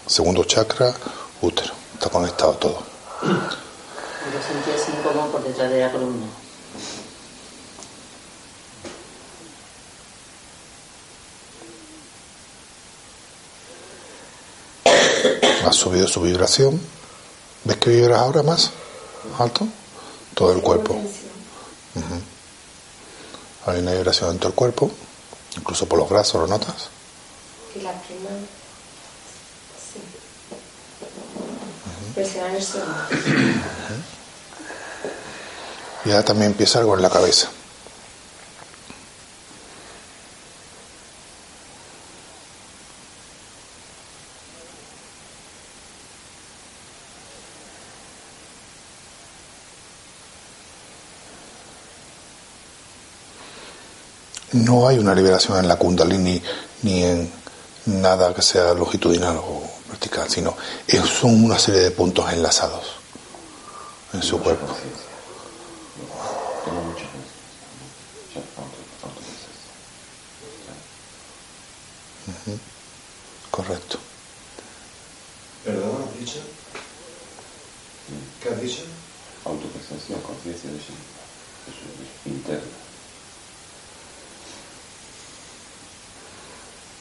[0.07, 0.95] segundo chakra,
[1.41, 1.75] útero.
[1.95, 2.83] Está conectado todo.
[3.23, 6.27] yo sentí así como por detrás de la columna.
[15.67, 16.81] Ha subido su vibración.
[17.65, 18.71] ¿Ves que vibras ahora más
[19.39, 19.67] alto?
[20.35, 20.99] Todo el cuerpo.
[23.67, 24.91] Hay una vibración en todo el cuerpo,
[25.57, 26.89] incluso por los brazos, ¿lo notas?
[27.75, 28.31] Y la prima.
[29.93, 30.01] Sí.
[32.15, 32.87] Presionar el suelo.
[36.05, 37.51] Y ahora también empieza algo en la cabeza.
[54.53, 56.43] No hay una liberación en la kundalini
[56.83, 57.33] ni en
[57.87, 60.57] nada que sea longitudinal o vertical, sino
[61.21, 62.85] son una serie de puntos enlazados
[64.13, 64.67] en su cuerpo.
[64.67, 65.05] conciencia.
[66.65, 67.41] Tengo mucha conciencia.
[68.27, 69.71] Mucha auto- autoconciencia.
[73.51, 73.99] Correcto.
[75.65, 76.41] ¿Perdón, has dicho?
[78.43, 78.83] ¿Qué has dicho?
[79.45, 80.95] Autopresencia, conciencia de sí.
[81.69, 82.63] Eso es interna.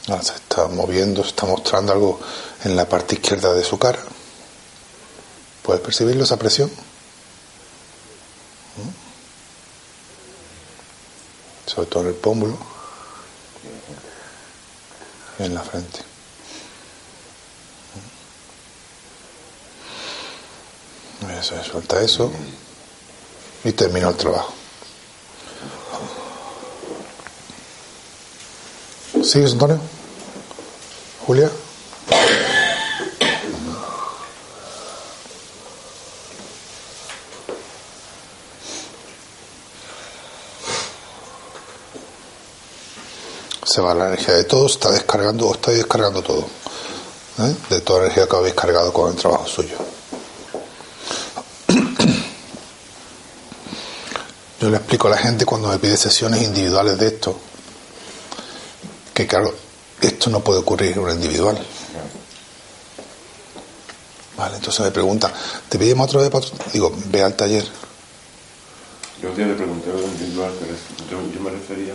[0.10, 2.19] Ahora se está moviendo, se está mostrando algo
[2.63, 4.00] en la parte izquierda de su cara.
[5.62, 6.67] ¿Puedes percibirlo, esa presión?
[8.78, 8.89] ¿Mm?
[11.69, 12.58] Sobre todo en el pómulo
[15.38, 16.00] y en la frente.
[21.21, 21.29] ¿Mm?
[21.40, 22.31] Eso, es, suelta eso
[23.63, 24.54] y terminó el trabajo.
[29.21, 29.98] ¿Sigues, Antonio?
[31.30, 31.52] Julia.
[43.63, 46.48] Se va la energía de todo, está descargando o está descargando todo.
[47.38, 47.56] ¿eh?
[47.69, 49.77] De toda la energía que habéis cargado con el trabajo suyo.
[54.60, 57.40] Yo le explico a la gente cuando me pide sesiones individuales de esto,
[59.13, 59.69] que claro,
[60.02, 61.58] esto no puede ocurrir en una individual.
[64.37, 65.31] Vale, entonces me preguntan,
[65.67, 66.29] ¿te pedimos otra vez?
[66.29, 66.58] para otro?".
[66.71, 67.65] Digo, ve al taller.
[69.21, 70.73] Yo un día le pregunté a lo individual, pero
[71.12, 71.93] yo, yo me refería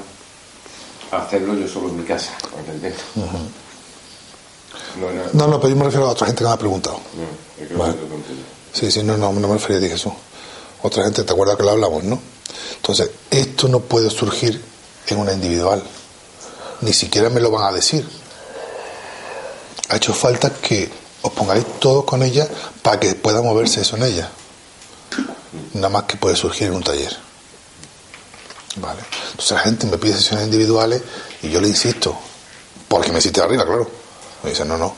[1.11, 2.94] a hacerlo yo solo en mi casa, ¿me entiendes?
[3.14, 3.64] No.
[5.32, 7.00] No, no, pero yo me refiero a otra gente que me ha preguntado.
[7.14, 7.94] No, yo creo Vale.
[7.94, 8.42] que te conté yo.
[8.72, 10.12] Sí, sí, no, no, no me refería a ti, Jesús.
[10.82, 12.20] Otra gente, ¿te acuerdas que lo hablamos, no?
[12.76, 14.62] Entonces, esto no puede surgir
[15.07, 15.82] en una individual.
[16.85, 18.07] Ni siquiera me lo van a decir.
[19.89, 20.91] Ha hecho falta que
[21.22, 22.47] os pongáis todos con ella
[22.82, 24.30] para que pueda moverse eso en ella.
[25.72, 27.16] Nada más que puede surgir en un taller.
[28.76, 29.01] Vale.
[29.30, 31.01] Entonces la gente me pide sesiones individuales
[31.43, 32.14] y yo le insisto,
[32.87, 33.89] Porque me hiciste arriba, claro.
[34.43, 34.95] Me dice, no, no,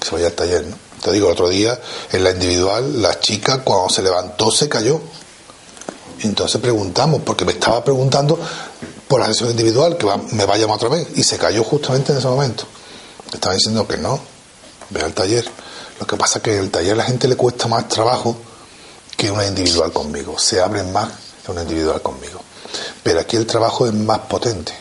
[0.00, 0.64] que se vaya al taller.
[1.02, 1.78] Te digo, el otro día,
[2.12, 5.02] en la individual, la chica cuando se levantó se cayó.
[6.20, 8.38] Entonces preguntamos, porque me estaba preguntando
[9.08, 12.12] por la sesión individual, que me va a llamar otra vez, y se cayó justamente
[12.12, 12.64] en ese momento.
[13.32, 14.20] Estaba diciendo que no,
[14.90, 15.48] ve al taller.
[16.00, 18.36] Lo que pasa es que en el taller a la gente le cuesta más trabajo
[19.16, 20.38] que una individual conmigo.
[20.38, 21.10] Se abren más
[21.44, 22.40] que una individual conmigo.
[23.02, 24.72] Pero aquí el trabajo es más potente.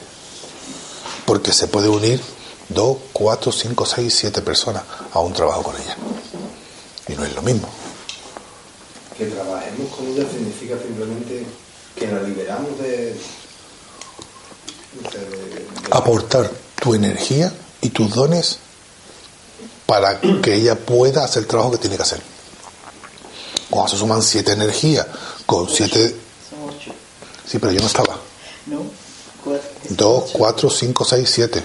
[1.25, 2.21] Porque se puede unir
[2.69, 5.95] dos, cuatro, cinco, seis, siete personas a un trabajo con ella.
[7.07, 7.69] Y no es lo mismo.
[9.17, 11.45] Que trabajemos con ella significa simplemente
[11.95, 13.15] que la liberamos de.
[15.91, 16.49] Aportar
[16.81, 18.57] tu energía y tus dones
[19.85, 22.19] para que ella pueda hacer el trabajo que tiene que hacer.
[23.69, 25.05] Cuando se suman siete energías
[25.45, 26.15] con siete.
[26.49, 26.91] Son ocho.
[27.47, 28.17] Sí, pero yo no estaba.
[28.67, 28.81] ¿No?
[29.43, 29.69] Cuatro.
[29.89, 31.61] Dos, cuatro, cinco, seis, siete.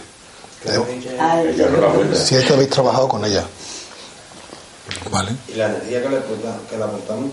[0.63, 1.43] Claro, ella- Ah.
[2.15, 3.47] Siete habéis trabajado con ella.
[5.11, 5.31] ¿Vale?
[5.49, 7.31] Y la energía que le, aporta- que le aportamos,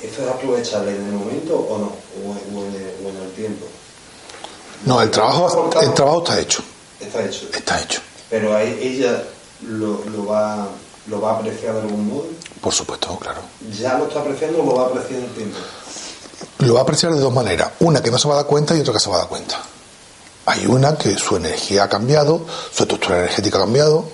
[0.00, 1.86] ¿eso es aprovechable en el momento o no?
[1.86, 3.66] O, en- o en, el, o en el tiempo.
[4.84, 6.62] No, el trabajo, el trabajo está hecho.
[7.00, 7.48] Está hecho.
[7.52, 8.00] Está hecho.
[8.30, 9.22] Pero ella
[9.66, 10.68] lo, lo, va,
[11.06, 12.26] lo va a apreciar de algún modo.
[12.60, 13.40] Por supuesto, claro.
[13.78, 15.58] Ya lo está apreciando o lo va a apreciar en el tiempo.
[16.58, 17.70] Lo va a apreciar de dos maneras.
[17.80, 19.28] Una que no se va a dar cuenta y otra que se va a dar
[19.28, 19.60] cuenta.
[20.46, 24.04] Hay una que su energía ha cambiado, su estructura energética ha cambiado,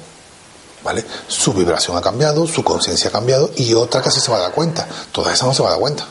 [0.84, 1.04] ¿vale?
[1.26, 4.42] Su vibración ha cambiado, su conciencia ha cambiado y otra que sí se va a
[4.42, 4.86] dar cuenta.
[5.10, 6.06] Todas esas no se va a dar cuenta.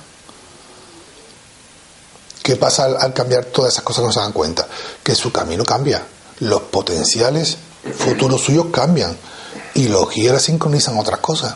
[2.49, 4.67] ¿Qué pasa al, al cambiar todas esas cosas que no se dan cuenta?
[5.03, 6.03] Que su camino cambia.
[6.39, 7.57] Los potenciales
[7.95, 9.15] futuros suyos cambian
[9.75, 11.53] y los guías sincronizan otras cosas.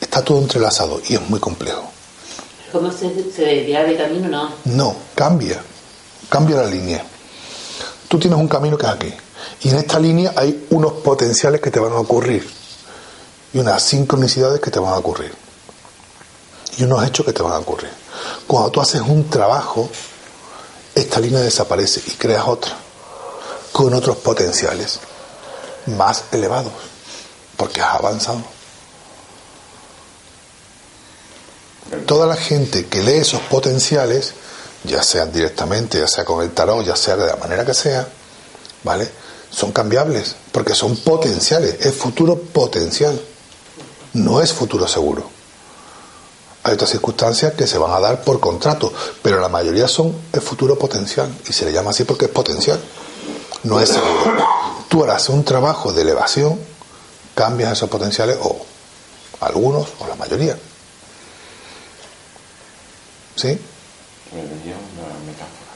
[0.00, 1.88] Está todo entrelazado y es muy complejo.
[2.72, 4.28] ¿Cómo se, se desvía de camino?
[4.28, 4.50] No.
[4.64, 5.62] No, cambia.
[6.28, 7.04] Cambia la línea.
[8.08, 9.14] Tú tienes un camino que es aquí.
[9.62, 12.44] Y en esta línea hay unos potenciales que te van a ocurrir.
[13.54, 15.32] Y unas sincronicidades que te van a ocurrir.
[16.78, 18.05] Y unos hechos que te van a ocurrir.
[18.46, 19.88] Cuando tú haces un trabajo,
[20.94, 22.76] esta línea desaparece y creas otra.
[23.72, 25.00] Con otros potenciales
[25.86, 26.72] más elevados.
[27.56, 28.42] Porque has avanzado.
[32.06, 34.32] Toda la gente que lee esos potenciales,
[34.84, 38.08] ya sea directamente, ya sea con el tarot, ya sea de la manera que sea,
[38.82, 39.08] ¿vale?
[39.50, 43.20] Son cambiables, porque son potenciales, es futuro potencial,
[44.14, 45.35] no es futuro seguro.
[46.66, 48.92] Hay otras circunstancias que se van a dar por contrato,
[49.22, 52.80] pero la mayoría son el futuro potencial, y se le llama así porque es potencial,
[53.62, 54.44] no es seguro.
[54.88, 56.58] Tú harás un trabajo de elevación,
[57.36, 58.66] cambias esos potenciales, o
[59.42, 60.58] algunos, o la mayoría.
[63.36, 63.46] ¿Sí?
[63.46, 65.70] Energía es una metáfora.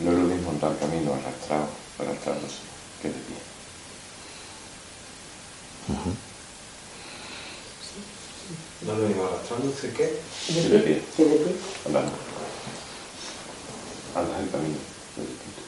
[0.00, 1.68] No es lo mismo andar camino arrastrado,
[2.00, 2.56] arrastrándose,
[3.00, 3.36] que de pie.
[5.86, 6.31] No
[8.86, 9.90] lo mismo arrastrándose.
[9.92, 11.02] Que de pie.
[11.16, 11.54] De pie.
[11.86, 12.12] Andando.
[14.14, 14.76] Andas el camino.
[15.16, 15.62] distinto.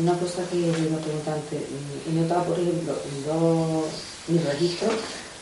[0.00, 1.60] Una cosa que yo me pregunté antes,
[2.08, 3.84] he notado, por ejemplo, en dos
[4.28, 4.92] mis registros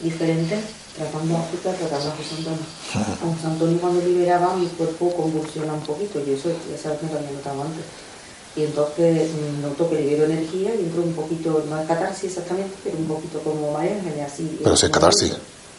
[0.00, 0.60] diferentes,
[0.96, 2.66] tratando a África, tratando a José Antonio.
[3.22, 7.06] A José Antonio cuando liberaba mi cuerpo convulsiona un poquito, y eso ya sabes que
[7.06, 7.84] lo había notado antes.
[8.56, 12.74] Y entonces mm, noto que libero energía y entro un poquito, no es catarsis exactamente,
[12.84, 14.60] pero un poquito como Ángeles, así.
[14.62, 15.32] Pero si es catarsis.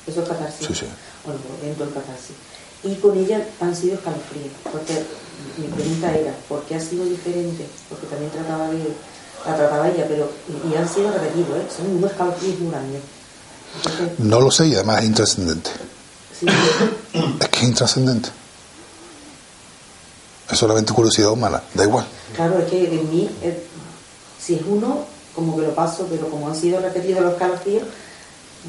[0.07, 0.67] Eso es catarsis.
[0.67, 0.85] Sí, sí.
[1.25, 2.35] Bueno, pues entro en catarsis.
[2.83, 5.03] Y con ella han sido escalofríos, porque
[5.57, 7.65] mi pregunta era, ¿por qué ha sido diferente?
[7.89, 8.93] Porque también trataba de,
[9.45, 11.65] la trataba ella, pero, y, y han sido repetidos, ¿eh?
[11.75, 13.01] son unos escalofríos muy grandes.
[13.77, 15.69] Entonces, No lo sé y además es intrascendente.
[16.39, 16.45] sí,
[17.41, 18.29] Es que es intrascendente.
[20.51, 22.05] Es solamente curiosidad humana, da igual.
[22.35, 23.63] claro, es que en mí, eh,
[24.39, 27.83] si es uno, como que lo paso, pero como han sido repetidos los escalofríos,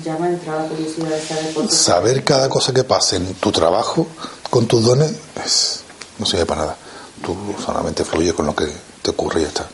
[0.04, 1.74] ya me ha entrado curiosidad de saber por qué.
[1.74, 4.06] Saber cada cosa que pase en tu trabajo,
[4.50, 5.12] con tus dones,
[5.44, 5.80] es,
[6.18, 6.76] no sirve para nada.
[7.22, 8.66] Tú solamente fluyes con lo que
[9.02, 9.68] te ocurre y ya está.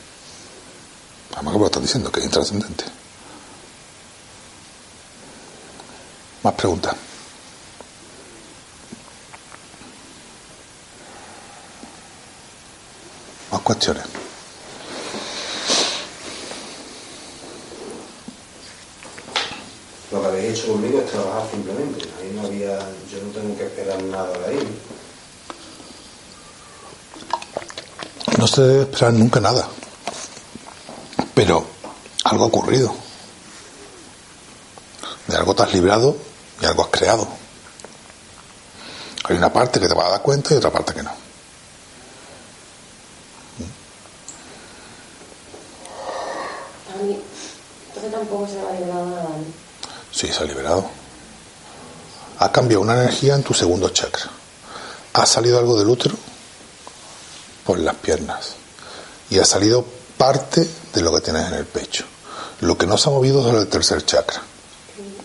[1.34, 2.84] Además, como lo están diciendo, que es intrascendente.
[6.42, 6.94] Más preguntas.
[13.50, 14.04] Más cuestiones.
[20.12, 22.06] lo que habéis hecho conmigo es trabajar simplemente.
[22.20, 22.78] Ahí no había,
[23.10, 24.80] yo no tengo que esperar nada de ahí.
[28.38, 29.66] No se debe esperar nunca nada.
[31.34, 31.64] Pero
[32.24, 32.94] algo ha ocurrido.
[35.28, 36.16] De algo te has librado
[36.60, 37.26] y algo has creado.
[39.24, 41.12] Hay una parte que te va a dar cuenta y otra parte que no.
[47.88, 49.28] Entonces tampoco se va a librar nada.
[50.12, 50.84] Sí, se ha liberado.
[52.38, 54.24] Ha cambiado una energía en tu segundo chakra.
[55.14, 56.14] Ha salido algo del útero
[57.64, 58.54] por las piernas.
[59.30, 59.84] Y ha salido
[60.16, 62.04] parte de lo que tienes en el pecho.
[62.60, 64.42] Lo que no se ha movido es el tercer chakra.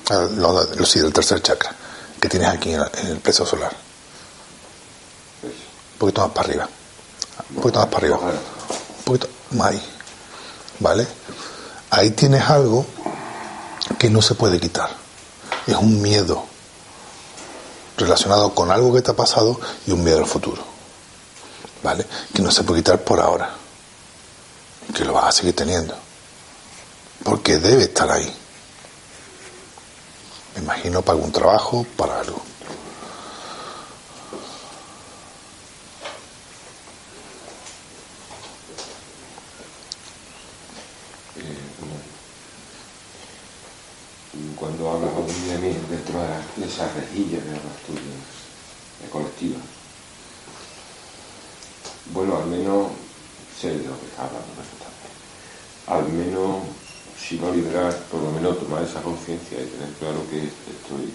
[0.09, 1.75] Ah, lo- sí, el tercer chakra.
[2.19, 3.71] Que tienes aquí en, el plexo solar.
[5.43, 6.69] Un poquito más para arriba.
[7.49, 8.17] Un poquito más para arriba.
[8.19, 9.81] Un poquito más ahí.
[10.79, 11.07] ¿Vale?
[11.89, 12.85] Ahí tienes algo
[13.97, 14.89] que no se puede quitar.
[15.65, 16.43] Es un miedo
[17.97, 20.61] relacionado con algo que te ha pasado y un miedo al futuro.
[21.83, 22.05] ¿Vale?
[22.33, 23.51] Que no se puede quitar por ahora.
[24.93, 25.95] Que lo vas a seguir teniendo.
[27.23, 28.31] Porque debe estar ahí.
[30.55, 32.41] Me imagino para algún trabajo, para algo.
[44.59, 48.03] Cuando hablas hoy de mí dentro de, esas rejillas de los estudios
[49.01, 49.61] de colectivas,
[52.13, 52.87] bueno, al menos
[53.59, 55.09] sé de lo que está hablando perfectamente.
[55.87, 56.63] Al menos,
[57.19, 61.13] si no liberar, por lo menos tomar esa conciencia y tener claro que estoy,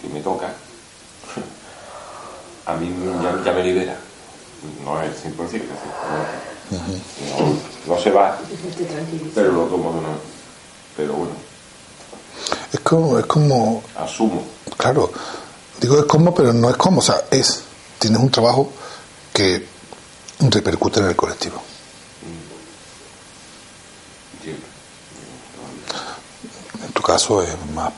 [0.00, 0.46] que me toca,
[2.66, 3.98] a mí ya, ya me libera.
[4.84, 5.62] No es 100%, es decir,
[6.70, 8.38] no, no se va,
[9.34, 10.08] pero lo tomo de una
[10.96, 11.34] Pero bueno,
[12.72, 14.44] Es como, es como, asumo.
[14.76, 15.12] claro,
[15.80, 17.62] digo es como, pero no es como, o sea, es.
[17.98, 18.70] Tienes un trabajo
[19.32, 19.66] que
[20.40, 21.62] repercute en el colectivo.
[26.84, 27.92] En tu caso es más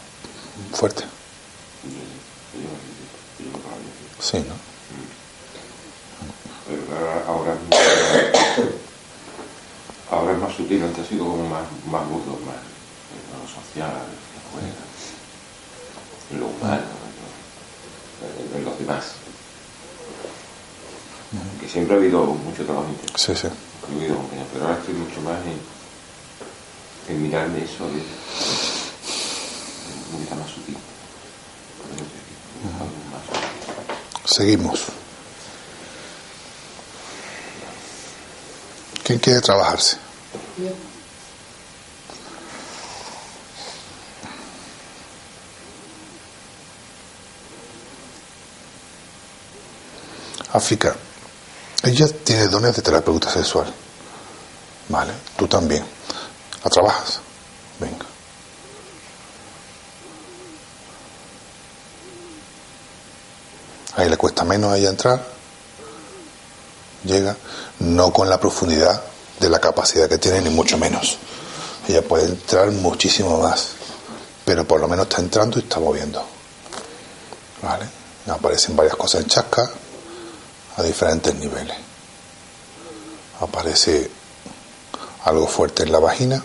[0.72, 1.04] fuerte.
[4.20, 4.54] Sí, ¿no?
[7.26, 7.56] Ahora,
[10.10, 12.56] ahora, es más sutil, antes ha sido como más, más burdo, más
[13.14, 13.92] en lo social,
[14.48, 14.74] afuera,
[16.32, 16.82] en lo humano,
[18.52, 19.04] en, en los demás.
[21.60, 23.48] Que siempre ha habido mucho trabajo interno, Sí, sí.
[24.52, 28.00] pero ahora estoy mucho más en, en mirarme eso de,
[30.06, 30.76] un poquito más sutil.
[32.64, 34.34] Algo más sutil.
[34.36, 34.80] Seguimos.
[39.04, 39.96] ¿Quién quiere trabajarse?
[40.58, 40.70] Yo.
[50.52, 50.94] África.
[51.82, 53.72] Ella tiene dones de terapeuta sexual.
[54.88, 55.84] Vale, tú también.
[56.64, 57.20] ¿La trabajas?
[57.78, 58.06] Venga.
[63.96, 65.24] Ahí le cuesta menos a ella entrar.
[67.04, 67.36] Llega,
[67.80, 69.02] no con la profundidad
[69.38, 71.18] de la capacidad que tiene, ni mucho menos.
[71.86, 73.68] Ella puede entrar muchísimo más,
[74.44, 76.24] pero por lo menos está entrando y está moviendo.
[77.62, 77.86] ¿Vale?
[78.28, 79.70] Aparecen varias cosas en chasca
[80.78, 81.76] a diferentes niveles.
[83.40, 84.10] Aparece
[85.24, 86.42] algo fuerte en la vagina.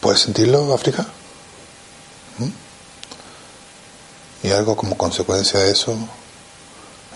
[0.00, 1.06] ¿Puedes sentirlo, África?
[2.38, 2.48] ¿Mm?
[4.46, 5.96] Y algo como consecuencia de eso,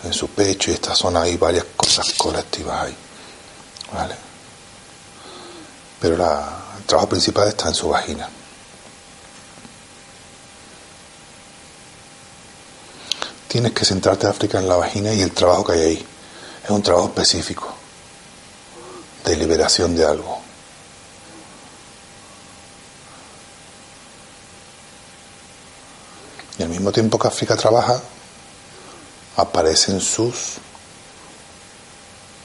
[0.04, 2.96] en su pecho y esta zona hay varias cosas colectivas ahí.
[3.92, 4.14] ¿Vale?
[6.00, 8.28] Pero la- el trabajo principal está en su vagina.
[13.48, 16.06] Tienes que centrarte, África, en la vagina y el trabajo que hay ahí.
[16.64, 17.72] Es un trabajo específico
[19.24, 20.40] de liberación de algo.
[26.58, 28.00] Y al mismo tiempo que África trabaja,
[29.36, 30.54] aparecen sus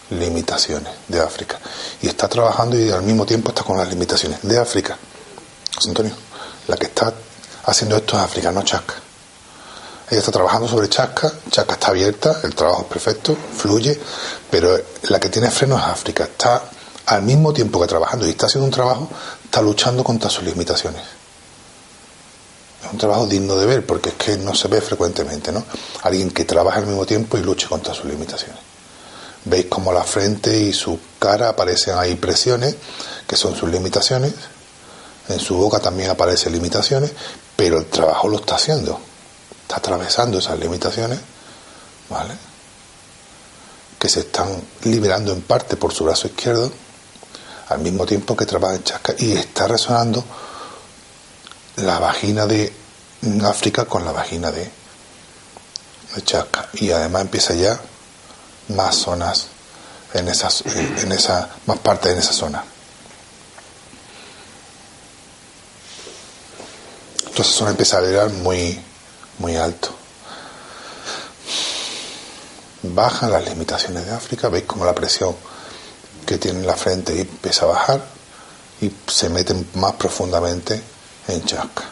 [0.10, 1.60] limitaciones de África.
[2.02, 4.97] Y está trabajando y al mismo tiempo está con las limitaciones de África.
[5.74, 6.14] José Antonio,
[6.68, 7.14] la que está
[7.66, 8.95] haciendo esto es África, no Chasca.
[10.12, 13.97] Ella está trabajando sobre Chasca, Chasca está abierta, el trabajo es perfecto, fluye,
[14.49, 16.26] pero la que tiene freno es África.
[16.26, 16.64] Está
[17.05, 19.09] al mismo tiempo que trabajando y está haciendo un trabajo,
[19.45, 21.01] está luchando contra sus limitaciones.
[22.84, 25.64] Es un trabajo digno de ver porque es que no se ve frecuentemente, ¿no?
[26.03, 28.59] Alguien que trabaja al mismo tiempo y luche contra sus limitaciones.
[29.45, 32.76] Veis como la frente y su cara aparecen ahí presiones,
[33.26, 34.34] que son sus limitaciones.
[35.30, 37.14] En su boca también aparecen limitaciones,
[37.55, 38.99] pero el trabajo lo está haciendo.
[39.72, 41.17] Está atravesando esas limitaciones,
[42.09, 42.34] ¿vale?
[43.97, 46.69] Que se están liberando en parte por su brazo izquierdo,
[47.69, 50.26] al mismo tiempo que trabaja en chasca y está resonando
[51.78, 52.74] la vagina de
[53.45, 54.69] África con la vagina de,
[56.15, 56.67] de Chasca.
[56.74, 57.80] Y además empieza ya
[58.76, 59.47] más zonas
[60.13, 62.61] en esas, en esa, más partes en esa zona.
[67.34, 68.90] Esa zona empieza a vibrar muy,
[69.41, 69.89] muy alto.
[72.83, 75.35] Bajan las limitaciones de África, veis como la presión
[76.25, 78.05] que tiene en la frente empieza a bajar
[78.79, 80.81] y se meten más profundamente
[81.27, 81.83] en Chasca.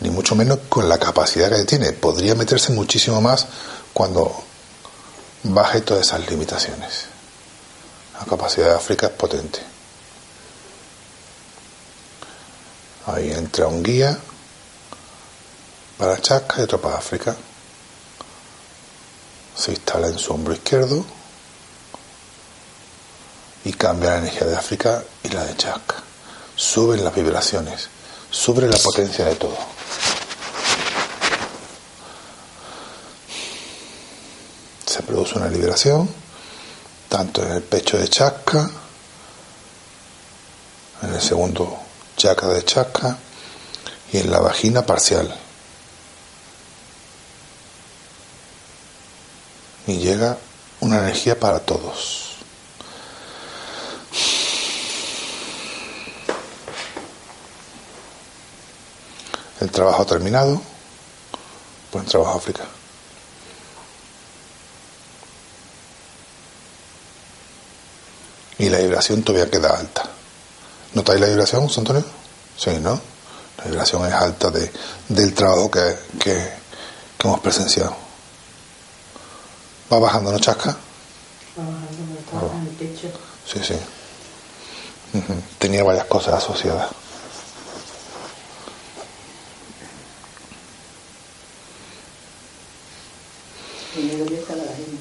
[0.00, 1.92] Ni mucho menos con la capacidad que tiene.
[1.92, 3.46] Podría meterse muchísimo más
[3.92, 4.44] cuando
[5.44, 7.06] baje todas esas limitaciones.
[8.18, 9.60] La capacidad de África es potente.
[13.06, 14.18] Ahí entra un guía
[16.02, 17.32] para Chasca y otro para África.
[19.56, 21.04] Se instala en su hombro izquierdo
[23.64, 26.02] y cambia la energía de África y la de Chasca.
[26.56, 27.88] Suben las vibraciones,
[28.32, 29.56] sube la potencia de todo.
[34.84, 36.12] Se produce una liberación,
[37.08, 38.68] tanto en el pecho de Chasca,
[41.02, 41.78] en el segundo
[42.16, 43.16] chakra de Chakra
[44.12, 45.32] y en la vagina parcial.
[49.86, 50.38] Y llega
[50.80, 52.36] una energía para todos.
[59.60, 60.60] El trabajo terminado.
[61.92, 62.64] Buen trabajo, África.
[68.58, 70.02] Y la vibración todavía queda alta.
[70.94, 72.04] ¿Notáis la vibración, Antonio?
[72.56, 73.00] Sí, ¿no?
[73.58, 74.70] La vibración es alta de,
[75.08, 76.52] del trabajo que, que
[77.22, 78.11] hemos presenciado.
[79.92, 80.70] ¿Va bajando, no chasca?
[80.70, 83.08] Va bajando, me en el pecho.
[83.46, 83.74] Sí, sí.
[85.58, 86.88] Tenía varias cosas asociadas.
[93.94, 94.98] Y me dolió hasta la vagina.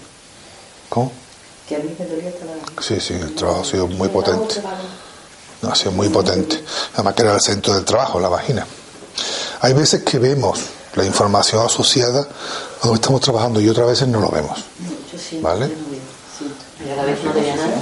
[0.90, 1.14] ¿Cómo?
[1.70, 2.82] Que a mí me dolía hasta la vagina.
[2.82, 4.62] Sí, sí, el trabajo ha sido muy potente.
[5.62, 6.62] No, ha sido muy potente.
[6.96, 8.68] Además que era el centro del trabajo, la vagina.
[9.62, 10.60] Hay veces que vemos
[10.96, 14.58] la información asociada a donde estamos trabajando y otras veces no lo vemos.
[15.12, 15.70] Yo ¿Vale?
[15.70, 16.02] yo no veo,
[16.38, 16.56] siento.
[16.80, 17.82] ¿En la cabeza no te veía nada?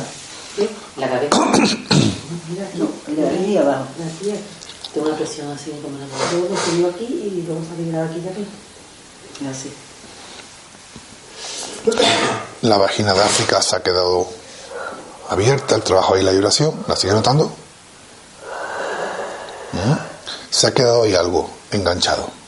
[0.98, 1.38] ¿La cabeza?
[2.50, 2.90] Mira, No,
[3.56, 3.86] la abajo.
[4.94, 6.24] Tengo una presión así como la mano.
[6.32, 8.48] Luego lo subió aquí y luego se ha liberado aquí y aquí.
[9.50, 9.72] Así.
[12.62, 14.28] La vagina de África se ha quedado
[15.30, 16.74] abierta, el trabajo y la vibración.
[16.88, 17.46] ¿La sigue notando?
[19.72, 19.94] ¿Mm?
[20.50, 22.39] Se ha quedado ahí algo enganchado.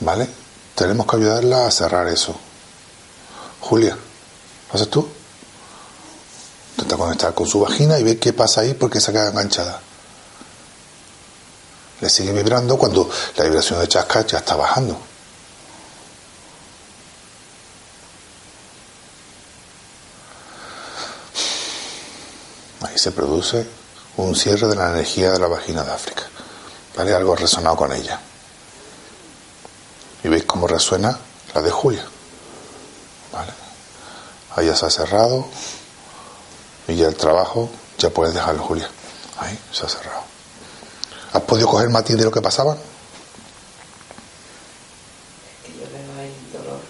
[0.00, 0.28] ¿Vale?
[0.74, 2.34] Tenemos que ayudarla a cerrar eso.
[3.60, 5.08] Julia, ¿lo haces tú?
[6.72, 9.80] Intenta conectar con su vagina y ve qué pasa ahí porque se queda enganchada.
[12.00, 14.98] Le sigue vibrando cuando la vibración de chasca ya está bajando.
[22.82, 23.66] Ahí se produce
[24.18, 26.24] un cierre de la energía de la vagina de África.
[26.94, 27.14] ¿Vale?
[27.14, 28.20] Algo ha resonado con ella.
[30.26, 31.16] Y veis cómo resuena
[31.54, 32.04] la de Julia.
[33.32, 33.52] ¿Vale?
[34.56, 35.46] Ahí ya se ha cerrado.
[36.88, 38.90] Y ya el trabajo, ya puedes dejarlo, Julia.
[39.38, 40.22] Ahí se ha cerrado.
[41.32, 42.76] ¿Has podido coger matiz de lo que pasaba?
[45.64, 46.80] que yo veo ahí dolor.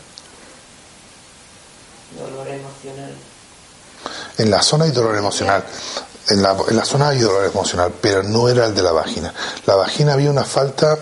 [2.19, 3.15] Dolor emocional.
[4.39, 5.63] En la zona hay dolor emocional.
[6.29, 9.35] En la, en la zona hay dolor emocional, pero no era el de la vagina.
[9.67, 10.99] La vagina había una falta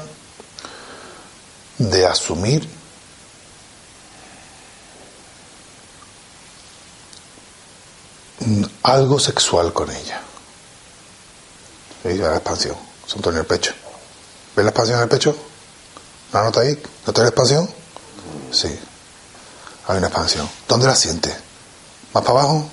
[1.79, 2.69] de asumir
[8.83, 10.21] algo sexual con ella.
[12.03, 12.21] ¿Veis?
[12.21, 12.77] La expansión.
[13.07, 13.73] Se en el pecho.
[14.55, 15.35] ¿Ves la expansión en el pecho?
[16.33, 16.81] ¿La nota ahí?
[17.07, 17.69] ¿Nota la expansión?
[18.53, 18.69] Sí.
[19.89, 20.49] Hay una expansión.
[20.69, 21.35] ¿Dónde la siente?
[22.13, 22.69] ¿Más para abajo?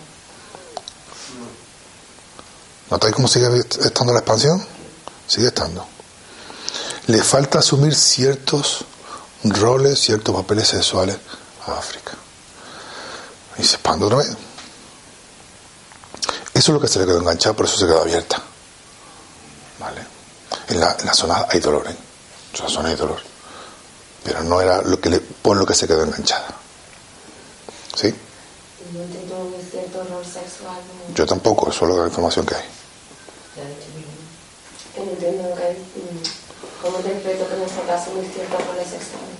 [2.89, 4.66] ¿Notáis cómo sigue estando la expansión?
[5.28, 5.86] Sigue estando.
[7.08, 8.86] Le falta asumir ciertos
[9.44, 11.18] roles, ciertos papeles sexuales
[11.68, 12.14] a África.
[13.58, 14.30] Y se expande otra vez.
[16.54, 18.42] Eso es lo que se le quedó enganchado, por eso se quedó abierta.
[19.80, 20.02] ¿Vale?
[20.68, 21.96] En la, en la zona hay dolor, ¿eh?
[22.54, 23.20] En la zona hay dolor.
[24.24, 26.48] Pero no era lo que le, por lo que se quedó enganchada.
[27.96, 28.14] ¿Sí?
[31.16, 32.66] Yo tampoco, eso es la información que hay.
[36.84, 37.22] He dicho bien.
[37.22, 39.38] que en este caso un cierto roles sexuales.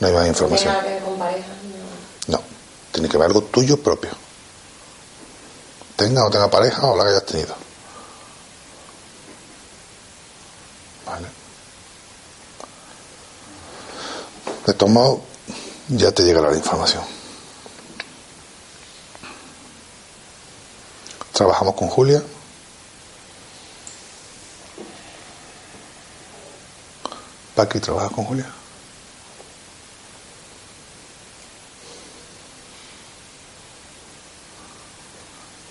[0.00, 0.72] No hay más No tiene información.
[0.72, 1.48] nada que ver con pareja.
[2.28, 2.36] No.
[2.38, 2.42] No,
[2.92, 4.10] tiene que haber algo tuyo propio.
[5.96, 7.54] Tenga o tenga pareja o la que hayas tenido.
[11.04, 11.26] Vale.
[14.66, 15.20] De todos modos,
[15.88, 17.02] ya te llegará la información.
[21.32, 22.22] Trabajamos con Julia.
[27.58, 28.46] Paqui trabaja con Julia.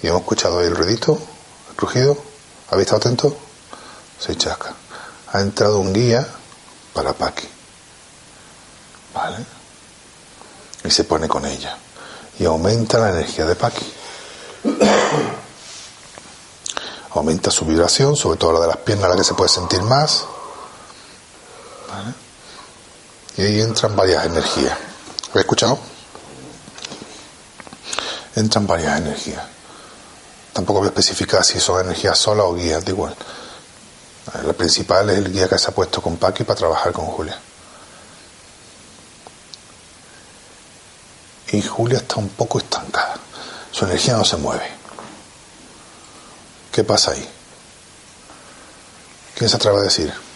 [0.04, 1.18] Y hemos escuchado ahí el ruidito,
[1.70, 2.18] el crujido.
[2.72, 3.34] ¿Habéis estado atentos?
[4.20, 4.74] Se chasca.
[5.32, 6.28] Ha entrado un guía
[6.94, 7.48] para Paqui.
[9.14, 9.46] ¿Vale?
[10.84, 11.78] Y se pone con ella.
[12.38, 13.94] Y aumenta la energía de Paqui.
[17.12, 20.26] aumenta su vibración, sobre todo la de las piernas, la que se puede sentir más.
[23.38, 24.78] Y ahí entran varias energías.
[25.30, 25.80] ¿Habéis escuchado?
[28.36, 29.44] Entran varias energías.
[30.54, 33.16] Tampoco voy a especificar si son energías solas o guías, da igual.
[34.44, 37.40] La principal es el guía que se ha puesto con Paqui para trabajar con Julia.
[41.52, 43.16] Y Julia está un poco estancada.
[43.72, 44.70] Su energía no se mueve.
[46.72, 47.30] ¿Qué pasa ahí?
[49.36, 50.27] ¿Quién se atreve a decir?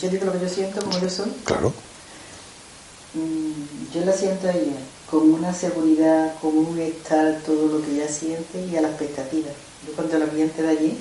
[0.00, 1.32] Yo digo lo que yo siento, como yo soy.
[1.44, 1.72] Claro.
[3.14, 4.76] Mm, Yo la siento a ella
[5.10, 9.48] con una seguridad, con un estar, todo lo que ella siente y a la expectativa.
[9.86, 10.98] Yo cuando la vi antes de allí,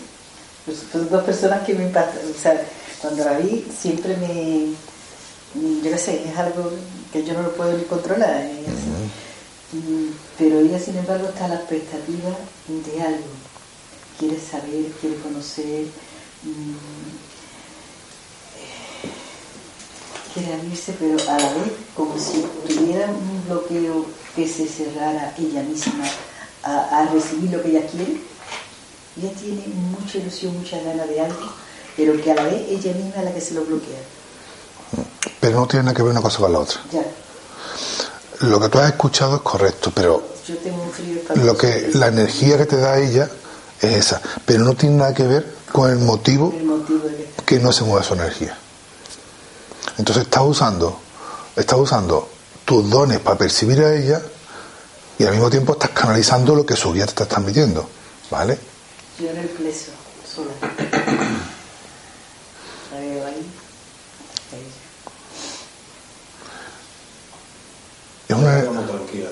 [0.65, 2.21] pues, son dos personas que me impactan.
[2.33, 2.65] O sea,
[3.01, 4.67] cuando la vi siempre me...
[5.55, 6.71] mm, Yo qué sé, es algo
[7.11, 8.35] que yo no lo puedo ni controlar.
[8.37, 9.77] así.
[9.77, 12.29] Mm, Pero ella, sin embargo, está a la expectativa
[12.67, 13.27] de algo.
[14.17, 15.85] Quiere saber, quiere conocer,
[20.37, 25.63] quiere abrirse, pero a la vez como si tuviera un bloqueo que se cerrara ella
[25.63, 26.05] misma
[26.63, 28.17] a, a recibir lo que ella quiere.
[29.17, 31.49] Ella tiene mucha ilusión, mucha gana de algo,
[31.95, 33.99] pero que a la vez ella misma es la que se lo bloquea.
[35.39, 36.79] Pero no tiene nada que ver una cosa con la otra.
[36.91, 37.03] Ya,
[38.47, 42.07] Lo que tú has escuchado es correcto, pero yo tengo un frío lo que la
[42.07, 43.29] energía que te da ella
[43.81, 47.43] es esa, pero no tiene nada que ver con el motivo El motivo de que
[47.45, 48.57] que no se mueve su energía.
[49.97, 50.99] Entonces estás usando,
[51.55, 52.29] estás usando
[52.65, 54.21] tus dones para percibir a ella
[55.17, 57.87] y al mismo tiempo estás canalizando lo que su guía te está transmitiendo,
[58.29, 58.59] ¿vale?
[59.19, 59.91] yo en el pleso,
[60.31, 60.51] sola.
[62.93, 63.45] La veo ahí.
[64.53, 64.67] ahí.
[68.29, 69.29] Es una, tranquila.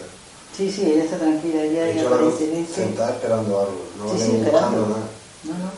[0.56, 2.74] Sí, sí, ella está tranquila, ella, ella la veo aparentemente...
[2.74, 3.86] sentada esperando algo.
[3.98, 4.88] No Sí, sí, buscando esperando.
[4.88, 5.08] nada.
[5.44, 5.72] No, no.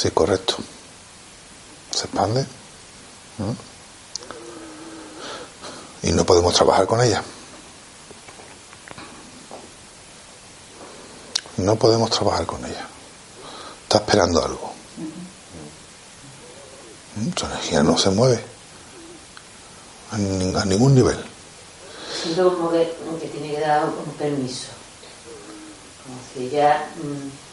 [0.00, 0.56] Sí, correcto.
[1.90, 2.46] Se expande
[3.38, 3.56] ¿no?
[6.02, 7.22] y no podemos trabajar con ella.
[11.56, 12.86] No podemos trabajar con ella.
[13.82, 14.72] Está esperando algo.
[17.16, 17.30] ¿Mm?
[17.36, 18.44] Su energía no se mueve
[20.12, 21.18] a, nin- a ningún nivel.
[22.22, 24.68] Siento como que, que tiene que dar un permiso.
[26.04, 26.88] Como si ella.
[26.96, 27.47] mm,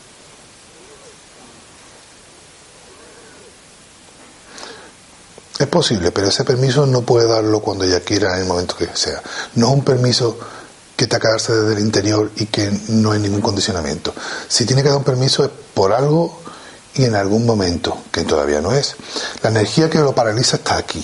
[5.66, 8.88] Es posible, pero ese permiso no puede darlo cuando ella quiera en el momento que
[8.94, 9.20] sea.
[9.56, 10.38] No es un permiso
[10.96, 14.14] que te acabarse desde el interior y que no hay ningún condicionamiento.
[14.48, 16.40] Si tiene que dar un permiso es por algo
[16.94, 18.96] y en algún momento, que todavía no es.
[19.42, 21.04] La energía que lo paraliza está aquí.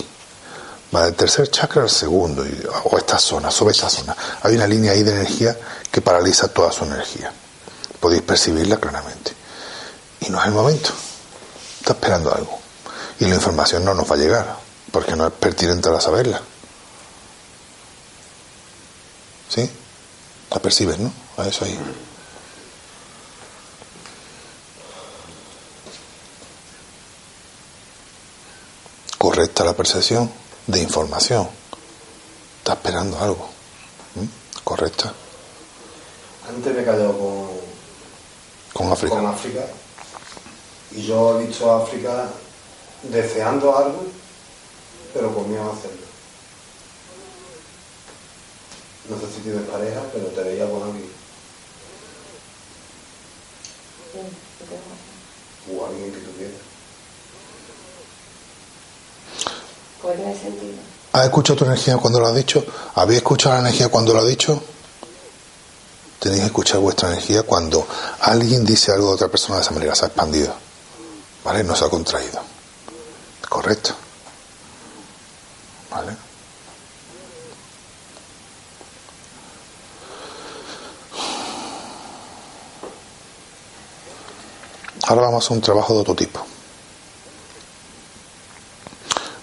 [0.96, 2.46] Va del tercer chakra al segundo,
[2.84, 4.16] o esta zona, sobre esta zona.
[4.44, 5.58] Hay una línea ahí de energía
[5.90, 7.34] que paraliza toda su energía.
[8.00, 9.34] Podéis percibirla claramente.
[10.20, 10.92] Y no es el momento.
[11.80, 12.61] Está esperando algo.
[13.22, 14.58] Y la información no nos va a llegar,
[14.92, 16.42] porque no es pertinente a saberla.
[19.48, 19.70] ¿Sí?
[20.50, 21.14] La percibes, ¿no?
[21.38, 21.78] A eso ahí.
[29.20, 30.32] Correcta la percepción
[30.66, 31.48] de información.
[32.58, 33.48] Está esperando algo.
[34.16, 34.26] ¿Mm?
[34.64, 35.14] Correcta.
[36.50, 37.50] Antes me he callado con,
[38.74, 39.16] Con África.
[39.16, 39.62] con África.
[40.94, 42.28] Y yo he visto a África
[43.04, 44.04] deseando algo,
[45.14, 46.12] pero con miedo a hacerlo.
[49.10, 51.10] No sé si tienes pareja, pero te veía con alguien.
[55.74, 56.56] O alguien que tú quieras.
[60.02, 60.78] ¿Cuál es el sentido?
[61.14, 62.66] ¿Has escuchado tu energía cuando lo has dicho?
[62.96, 64.64] ¿Habéis escuchado la energía cuando lo ha dicho?
[66.20, 67.86] Tenéis que escuchar vuestra energía cuando
[68.22, 70.54] alguien dice algo de otra persona de esa manera, se ha expandido.
[71.44, 71.64] ¿Vale?
[71.64, 72.51] No se ha contraído.
[73.52, 73.94] Correcto.
[75.90, 76.16] ¿Vale?
[85.06, 86.40] Ahora vamos a un trabajo de otro tipo.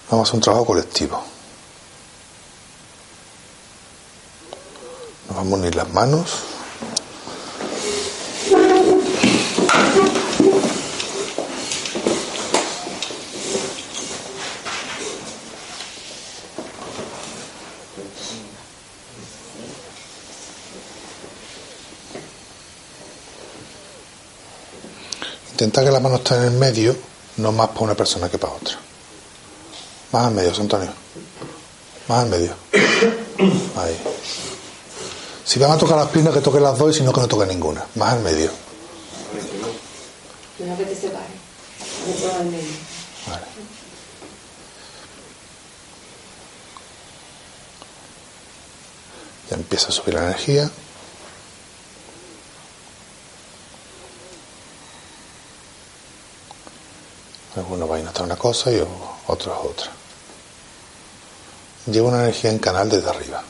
[0.09, 1.23] Vamos a un trabajo colectivo.
[5.27, 6.58] Nos vamos a unir las manos.
[25.59, 26.95] Intenta que la mano esté en el medio,
[27.35, 28.79] no más para una persona que para otra.
[30.13, 30.89] Más al medio, Antonio.
[32.07, 32.53] Más al medio.
[33.75, 33.97] Ahí.
[35.43, 37.27] Si van a tocar las piernas, que toquen las dos y si no, que no
[37.27, 37.85] toque ninguna.
[37.95, 38.49] Más al medio.
[40.57, 41.25] Que te separe.
[42.45, 42.67] Medio.
[43.27, 43.45] Vale.
[49.49, 50.71] Ya empieza a subir la energía.
[57.59, 58.81] Algunos van a notar una cosa y
[59.27, 59.91] otros otra.
[61.87, 63.43] Lleva una energía en canal desde arriba.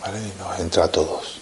[0.00, 0.18] ¿Vale?
[0.20, 1.38] Y nos entra a todos.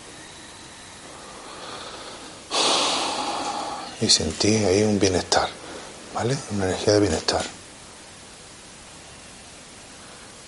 [4.00, 5.48] Y sentí ahí un bienestar.
[6.14, 6.36] ¿Vale?
[6.52, 7.44] Una energía de bienestar.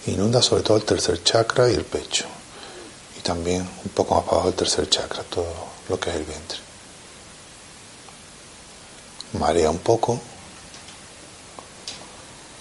[0.06, 2.24] Inunda sobre todo el tercer chakra y el pecho.
[3.18, 5.46] Y también un poco más abajo el tercer chakra, todo
[5.90, 6.58] lo que es el vientre.
[9.34, 10.18] Marea un poco.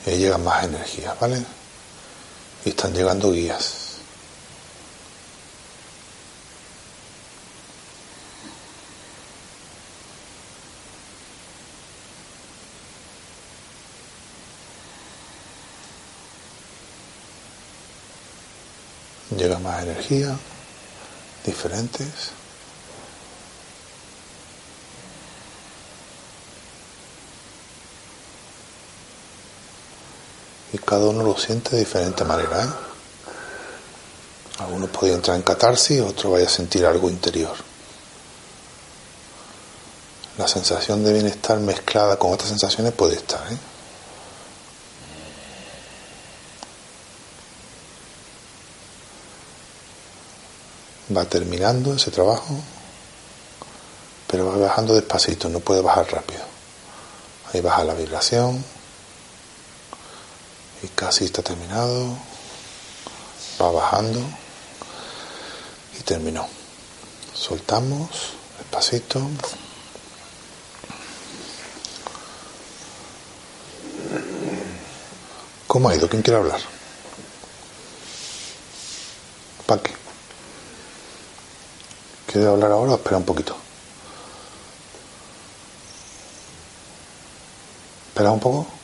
[0.06, 1.44] Y ahí llegan más energías, ¿vale?
[2.66, 3.78] Y están llegando guías.
[19.38, 20.38] Llega más energía,
[21.46, 22.41] diferentes.
[30.74, 32.64] Y cada uno lo siente de diferente manera.
[32.64, 32.70] ¿eh?
[34.60, 37.56] Algunos pueden entrar en catarsis, otros vaya a sentir algo interior.
[40.38, 43.42] La sensación de bienestar mezclada con otras sensaciones puede estar.
[43.52, 43.58] ¿eh?
[51.16, 52.56] va terminando ese trabajo,
[54.28, 56.42] pero va bajando despacito, no puede bajar rápido.
[57.54, 58.64] Ahí baja la vibración
[60.84, 62.18] y casi está terminado,
[63.62, 64.20] va bajando
[66.00, 66.48] y terminó.
[67.34, 68.10] Soltamos
[68.58, 69.22] despacito.
[75.68, 76.10] ¿Cómo ha ido?
[76.10, 76.60] ¿Quién quiere hablar?
[79.66, 79.94] ¿Para qué?
[82.28, 83.56] ¿Quiere hablar ahora o espera un poquito?
[88.10, 88.81] ¿Espera un poco?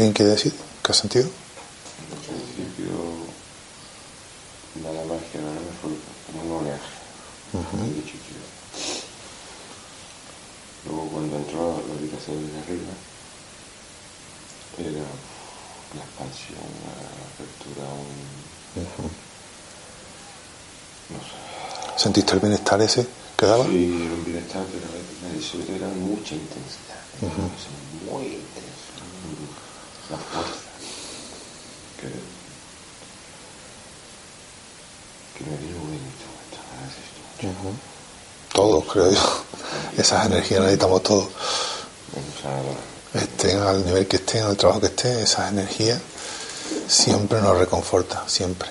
[0.00, 1.28] ¿Alguien quiere decir qué ha sentido?
[1.28, 2.88] Al principio,
[4.72, 5.92] que nada me fue
[6.24, 6.80] como un oleaje
[7.52, 8.48] de chiquillo.
[10.86, 12.92] Luego, cuando entró a la habitación de arriba,
[14.78, 15.04] era
[15.92, 16.96] la expansión, la
[17.36, 18.16] apertura, un.
[21.10, 22.02] No sé.
[22.02, 23.66] ¿Sentiste el bienestar ese que daba?
[23.66, 27.04] Sí, era un bienestar, pero sobre todo era mucha intensidad.
[27.20, 28.59] Es Muy intenso.
[30.10, 30.52] La fuerza.
[32.00, 32.08] Que,
[35.38, 36.30] que me vino muy bien esto.
[38.52, 39.44] Todos, creo yo.
[39.96, 41.28] Esas energías necesitamos todos.
[43.14, 46.00] Estén al nivel que estén, al trabajo que estén, esas energías
[46.86, 48.68] siempre nos reconforta, siempre.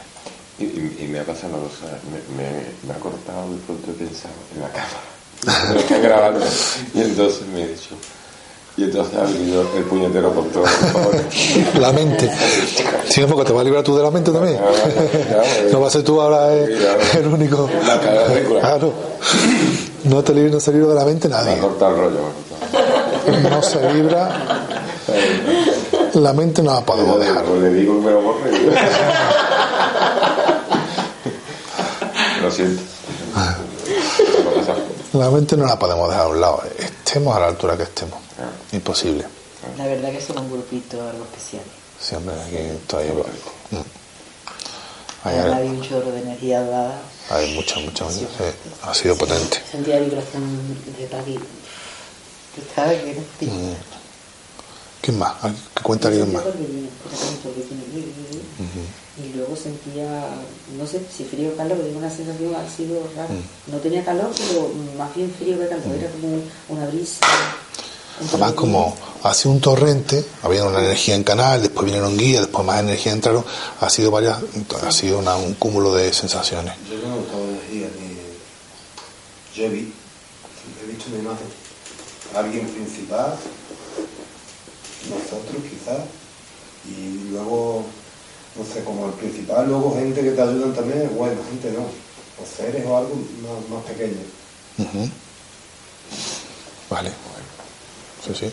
[0.58, 3.92] Y, y, y me ha pasado una cosa, me, me, me, ha cortado de pronto
[3.92, 6.46] he pensado en la cámara, me están grabando,
[6.94, 7.96] y entonces me he dicho,
[8.80, 10.64] y entonces ha venido el puñetero por todo,
[11.82, 12.32] La mente.
[13.10, 14.58] Sí, porque te va a librar tú de la mente también.
[15.72, 16.82] No va a ser tú ahora el,
[17.18, 17.70] el único.
[18.62, 18.94] Claro.
[20.06, 21.56] No te libres, no se libra de la mente nadie.
[21.56, 23.50] Me cortado el rollo.
[23.50, 24.30] No se libra.
[26.14, 27.44] La mente no la podemos dejar.
[27.44, 28.52] Pues le digo que me lo borre.
[32.42, 32.82] Lo siento.
[35.14, 38.29] La mente no la podemos dejar a un lado, estemos a la altura que estemos.
[38.72, 39.26] Imposible.
[39.78, 41.64] La verdad que somos un grupito algo especial.
[42.00, 42.58] Sí, hombre, aquí
[42.88, 43.14] todavía.
[43.72, 43.78] Mm.
[45.24, 47.02] Hay, hay un chorro de energía dada.
[47.30, 48.18] Hay mucha, mucha, mucha.
[48.18, 48.26] Sí,
[48.84, 49.62] ha sido potente.
[49.70, 50.44] Sentía vibración
[50.98, 51.36] de Paqui.
[51.36, 53.76] ¿Tú sabes que mm.
[55.02, 55.34] ¿Quién más?
[55.76, 56.44] ¿Qué cuenta alguien más?
[59.18, 60.28] Y luego sentía,
[60.78, 63.30] no sé si frío o calor, tengo una sensación ha sido rara.
[63.68, 67.26] No tenía calor, pero más bien frío que calor, era como una brisa.
[68.28, 72.80] Además, como hace un torrente, había una energía en canal, después vinieron guías, después más
[72.80, 73.46] energía entraron,
[73.80, 74.40] ha sido varias,
[74.86, 76.74] ha sido una, un cúmulo de sensaciones.
[76.90, 79.94] Yo no he notado energía, ni yo he visto,
[80.84, 81.48] he visto una imagen,
[82.36, 83.36] alguien principal,
[85.10, 86.00] nosotros quizás,
[86.86, 87.86] y luego,
[88.58, 92.46] no sé, como el principal, luego gente que te ayudan también, bueno, gente no, o
[92.46, 94.20] seres o algo más, más pequeño.
[94.78, 95.10] Uh -huh.
[96.90, 97.12] Vale.
[98.26, 98.52] Sí, sí.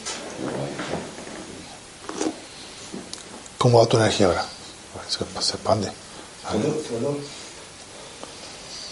[3.58, 4.44] ¿Cómo va tu energía ahora?
[5.08, 5.90] Se, se expande.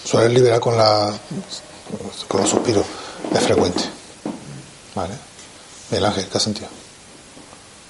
[0.04, 1.16] Sueles liberar con la
[2.28, 2.84] con los suspiros.
[3.32, 3.82] Es frecuente.
[4.94, 5.14] Vale.
[5.90, 6.68] Miguel Ángel, ¿qué has sentido?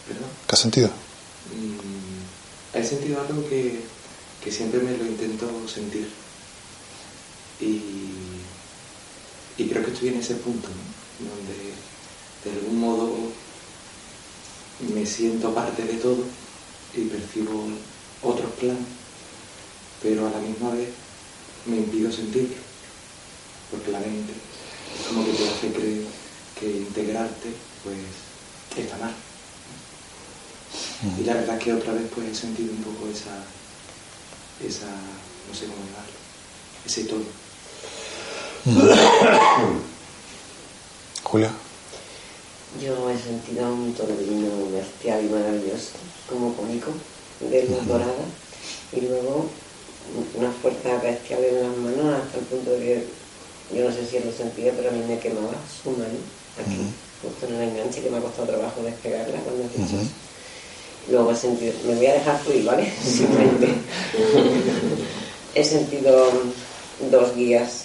[0.06, 0.28] ¿Perdón?
[0.46, 0.88] ¿Qué has sentido?
[0.88, 3.80] Mm, he sentido algo que,
[4.42, 6.10] que siempre me lo intento sentir.
[7.60, 7.82] Y,
[9.56, 11.30] y creo que estoy en ese punto, ¿no?
[11.30, 11.72] donde
[12.44, 13.10] de algún modo
[14.92, 16.24] me siento parte de todo
[16.94, 17.68] y percibo
[18.22, 18.84] otros planos,
[20.02, 20.88] pero a la misma vez
[21.66, 22.56] me impido sentirlo,
[23.70, 26.04] porque la mente es como que te hace creer
[26.58, 27.50] que integrarte
[27.82, 27.96] pues
[28.76, 29.14] está mal.
[31.18, 33.44] Y la verdad es que otra vez pues he sentido un poco esa,
[34.66, 36.14] esa, no sé cómo llamarlo,
[36.86, 37.24] ese tono.
[41.22, 41.63] Julia.
[42.82, 45.92] Yo he sentido un torbellino bestial y maravilloso,
[46.28, 46.90] como cómico,
[47.40, 48.24] de luz dorada,
[48.92, 49.46] y luego
[50.34, 53.06] una fuerza bestial en las manos hasta el punto de que
[53.74, 56.18] yo no sé si lo sentía, pero a mí me quemaba su mano
[56.60, 56.78] aquí,
[57.22, 59.96] justo en el enganche que me ha costado trabajo despegarla cuando he dicho.
[61.10, 62.92] Luego he sentido, me voy a dejar fluir, ¿vale?
[63.04, 63.68] Simplemente.
[65.54, 66.32] he sentido
[67.10, 67.83] dos guías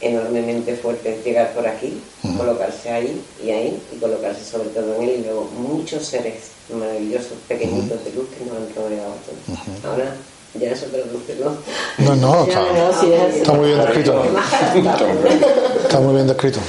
[0.00, 2.00] enormemente fuertes llegar por aquí,
[2.36, 6.34] colocarse ahí y ahí, y colocarse sobre todo en él, y luego muchos seres
[6.72, 9.84] maravillosos, pequeñitos de luz que nos han rodeado a todos.
[9.84, 10.14] Ahora
[10.54, 11.56] ya es otra luz, ¿no?
[12.04, 14.22] No, no, está, no, sí, es- está muy bien descrito.
[15.84, 16.60] Está muy bien descrito.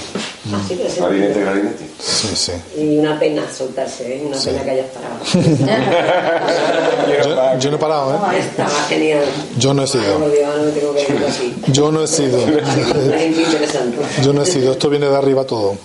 [0.58, 1.34] Así que sentido.
[1.34, 1.86] clarinete.
[2.00, 2.52] Sí, sí.
[2.78, 4.24] Y una pena soltarse, ¿eh?
[4.26, 4.50] una Sí.
[4.50, 5.18] pena que hayas parado.
[7.24, 8.40] Yo, yo no he parado, ¿eh?
[8.40, 9.24] Estaba genial.
[9.58, 10.20] Yo no he sido.
[10.20, 11.72] No que.
[11.72, 12.40] Yo no he sido.
[12.48, 13.98] Es muy interesante.
[14.24, 14.72] Yo no he sido.
[14.74, 15.76] Esto viene de arriba todo.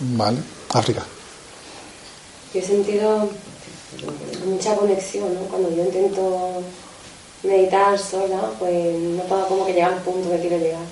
[0.00, 0.38] Vale.
[0.72, 1.02] África.
[2.52, 3.28] Yo he sentido
[4.46, 5.40] mucha conexión, ¿no?
[5.42, 6.62] Cuando yo intento
[7.42, 10.82] meditar sola, pues no todo como que llega al punto que quiero llegar.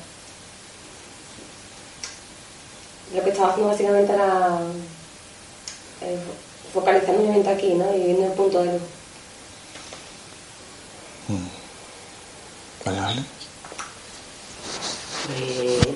[3.14, 4.60] Lo que estaba haciendo básicamente era
[6.02, 6.18] eh,
[6.72, 7.94] focalizar mi mente aquí, ¿no?
[7.94, 8.82] Y viendo el punto de luz.
[12.84, 13.22] Vale, vale.
[15.26, 15.88] Pues,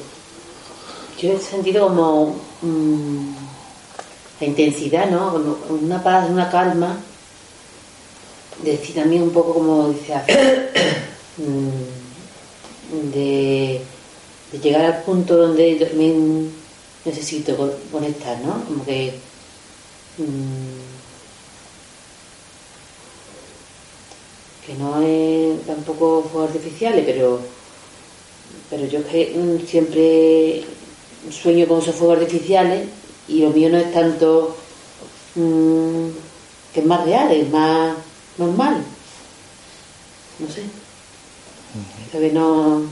[1.18, 3.34] yo he sentido como mm,
[4.40, 5.34] la intensidad, ¿no?
[5.68, 6.98] Una paz, una calma.
[8.62, 10.14] Decir también un poco como dice
[11.38, 13.82] mm, de,
[14.52, 16.61] de llegar al punto donde también
[17.05, 18.64] necesito co- conectar, ¿no?
[18.64, 19.12] Como que
[20.18, 20.82] mm,
[24.66, 27.40] que no es tampoco fuegos artificiales, pero
[28.70, 30.64] pero yo es que mm, siempre
[31.30, 32.88] sueño con esos fuegos artificiales
[33.28, 34.57] y lo mío no es tanto
[35.34, 36.09] mm,
[36.72, 37.96] que es más real, es más
[38.38, 38.82] normal.
[40.38, 40.62] No sé.
[42.11, 42.82] Creo que no.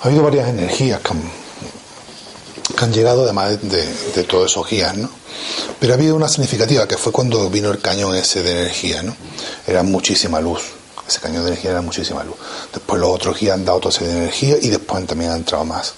[0.00, 1.22] Ha habido varias energías que han,
[2.76, 5.10] que han llegado además de, de, todos esos guías, ¿no?
[5.78, 9.16] Pero ha habido una significativa que fue cuando vino el cañón ese de energía, ¿no?
[9.66, 10.62] Era muchísima luz.
[11.06, 12.36] Ese cañón de energía era muchísima luz.
[12.72, 15.64] Después los otros guías han dado otra serie de energía y después también han entrado
[15.64, 15.94] más.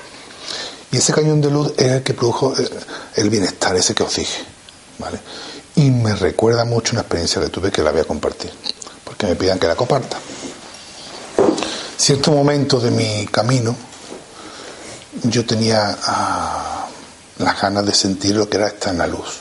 [0.91, 2.70] Y ese cañón de luz es el que produjo el,
[3.16, 4.45] el bienestar, ese que os dije,
[4.99, 5.18] ¿vale?
[5.77, 8.53] Y me recuerda mucho una experiencia que tuve que la voy a compartir,
[9.03, 10.18] porque me pidan que la comparta.
[11.97, 13.75] Cierto momento de mi camino,
[15.25, 16.87] yo tenía ah,
[17.39, 19.41] las ganas de sentir lo que era estar en la luz,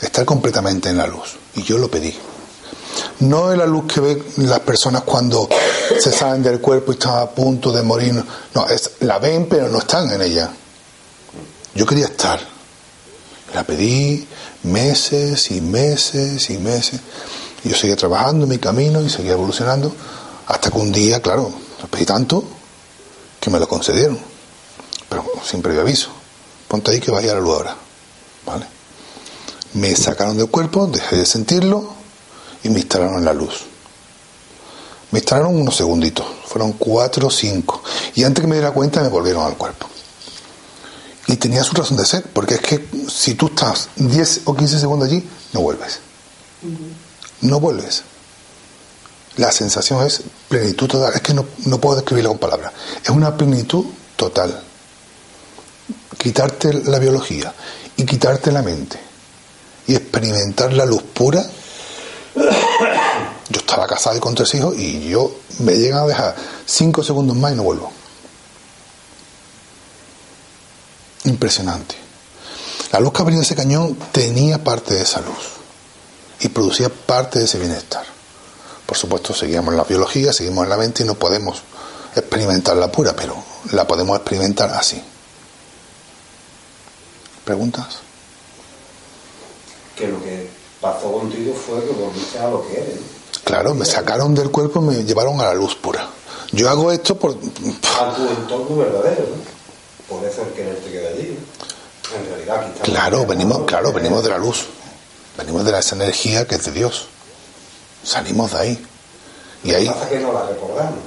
[0.00, 2.14] estar completamente en la luz, y yo lo pedí.
[3.20, 5.48] No es la luz que ven las personas cuando
[5.98, 8.24] se salen del cuerpo y están a punto de morir,
[8.54, 10.50] no, es, la ven pero no están en ella.
[11.74, 12.40] Yo quería estar.
[13.52, 14.26] La pedí
[14.64, 17.00] meses y meses y meses.
[17.64, 19.94] Yo seguía trabajando en mi camino y seguía evolucionando
[20.46, 22.44] hasta que un día, claro, lo pedí tanto
[23.40, 24.33] que me lo concedieron.
[25.14, 26.08] Pero sin previo aviso.
[26.66, 27.76] Ponte ahí que vaya a la luz ahora.
[28.44, 28.66] ¿Vale?
[29.74, 31.94] Me sacaron del cuerpo, dejé de sentirlo
[32.64, 33.64] y me instalaron en la luz.
[35.12, 37.80] Me instalaron unos segunditos, fueron cuatro o cinco.
[38.16, 39.86] Y antes que me diera cuenta me volvieron al cuerpo.
[41.28, 44.80] Y tenía su razón de ser, porque es que si tú estás 10 o 15
[44.80, 46.00] segundos allí, no vuelves.
[47.40, 48.02] No vuelves.
[49.36, 51.12] La sensación es plenitud total.
[51.14, 52.72] Es que no, no puedo describirlo con palabras.
[53.02, 53.84] Es una plenitud
[54.16, 54.60] total.
[56.18, 57.52] Quitarte la biología
[57.96, 58.98] y quitarte la mente
[59.86, 61.44] y experimentar la luz pura.
[62.34, 67.36] Yo estaba casado y con tres hijos y yo me llegan a dejar cinco segundos
[67.36, 67.92] más y no vuelvo.
[71.24, 71.96] impresionante.
[72.92, 75.54] La luz que venía de ese cañón tenía parte de esa luz
[76.40, 78.04] y producía parte de ese bienestar.
[78.86, 81.62] Por supuesto, seguíamos en la biología, seguimos en la mente y no podemos
[82.14, 83.36] experimentar la pura, pero
[83.72, 85.02] la podemos experimentar así.
[87.44, 87.98] ¿Preguntas?
[89.96, 90.48] Que lo que
[90.80, 92.98] pasó contigo fue que volviste a lo que eres.
[93.44, 96.08] Claro, me sacaron del cuerpo y me llevaron a la luz pura.
[96.52, 97.32] Yo hago esto por...
[97.32, 99.54] A tu entorno verdadero, ¿no?
[100.08, 101.36] Por eso el querer te queda allí.
[102.10, 102.18] ¿no?
[102.18, 102.88] En realidad aquí estamos...
[102.88, 104.66] Claro, venimos, claro, venimos de la luz.
[105.36, 107.06] Venimos de esa energía que es de Dios.
[108.02, 108.86] Salimos de ahí.
[109.64, 110.98] Y ahí, pasa que no la recordamos.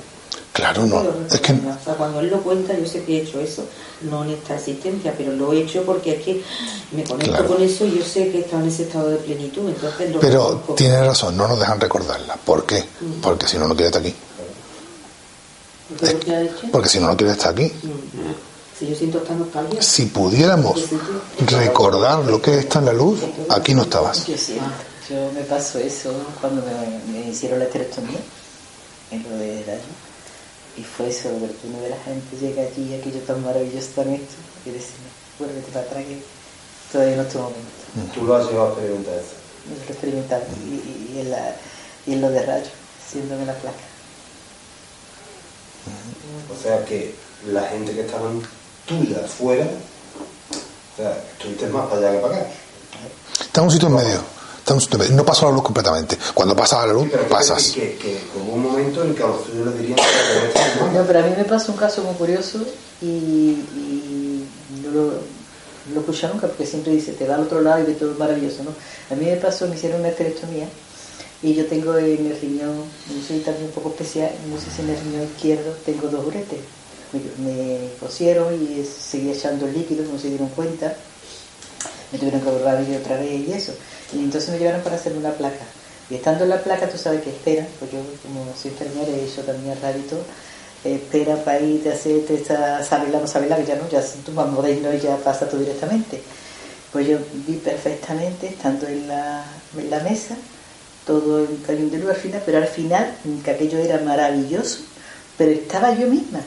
[0.53, 1.03] Claro, no.
[1.31, 3.63] Es que O sea, cuando él lo cuenta, yo sé que he hecho eso,
[4.01, 6.43] no en esta existencia, pero lo he hecho porque es que
[6.91, 7.47] me conecto Claro.
[7.47, 10.19] con eso y yo sé que he estado en ese estado de plenitud, entonces lo
[10.19, 10.73] Pero reconozco.
[10.75, 12.35] tiene razón, no nos dejan recordarla.
[12.37, 12.83] ¿Por qué?
[13.21, 14.13] Porque si no, no quiere estar aquí.
[15.99, 16.67] ¿Qué es que?
[16.71, 17.71] Porque si no, no quiere estar aquí.
[18.77, 20.79] Si yo siento esta nostalgia, Si pudiéramos
[21.47, 23.19] recordar lo que está en la luz,
[23.49, 24.25] aquí no estabas.
[24.27, 28.19] Yo me pasó eso cuando me, me hicieron la esterectomía,
[29.11, 29.81] en lo de daño.
[30.77, 34.13] Y fue eso, ver que uno de la gente llega allí, aquello tan maravilloso, tan
[34.13, 35.09] esto, y decirme,
[35.39, 36.21] vuélvete para atrás que
[36.91, 38.13] todavía no es tu momento.
[38.13, 39.35] Tú lo has llevado a experimentar eso.
[39.67, 41.55] Yo lo experimentaba y, y, y en la,
[42.05, 42.69] y en lo de rayo,
[43.03, 43.77] haciéndome la placa.
[46.53, 47.15] O sea que
[47.47, 48.29] la gente que estaba
[48.85, 52.47] tuya afuera, o sea, estuviste más para allá que para acá.
[53.39, 54.36] Está en un sitio en medio.
[55.11, 56.17] No pasó la luz completamente.
[56.33, 57.71] Cuando pasa la luz, Sí, pasas.
[57.71, 61.03] Que, que, que hubo un momento en que a los tuyos le dirían que No,
[61.05, 62.59] pero a mí me pasó un caso muy curioso
[63.01, 64.47] y, y
[64.83, 67.83] no lo, no lo escuché nunca porque siempre dice, te va al otro lado y
[67.83, 68.71] ve todo maravilloso, ¿no?
[69.09, 70.67] A mí me pasó, me hicieron una esterectomía
[71.41, 72.75] y yo tengo en el riñón,
[73.07, 76.25] yo soy también un poco especial, no sé si en el riñón izquierdo tengo dos
[76.25, 76.59] uretes.
[77.13, 80.93] Me, me cosieron y seguía echando líquido, no se dieron cuenta.
[82.11, 83.73] Me tuvieron que borrar y otra vez y eso.
[84.13, 85.65] Y entonces me llevaron para hacer una placa.
[86.09, 89.25] Y estando en la placa, tú sabes que esperan, pues yo como soy enfermera he
[89.25, 90.01] hecho también radio
[90.85, 94.31] y espera para irte a hacerte esta, saberla, no saberla, que ya no, ya tú
[94.31, 96.21] más moderno y ya pasa todo directamente.
[96.91, 99.43] Pues yo vi perfectamente, estando en la,
[99.77, 100.37] en la mesa,
[101.05, 103.13] todo el cañón de luz al final, pero al final,
[103.43, 104.79] que aquello era maravilloso,
[105.37, 106.39] pero estaba yo misma.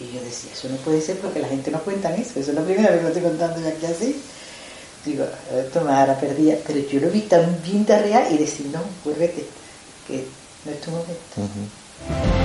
[0.00, 2.56] Y yo decía, eso no puede ser porque la gente no cuenta eso, eso es
[2.56, 4.20] la primera vez que lo estoy contando yo aquí así.
[5.04, 5.24] Digo,
[5.88, 9.46] hará perdida, pero yo lo vi tan bien de real y decir, no, vuélvete,
[10.06, 10.26] que
[10.64, 12.39] no es tu momento.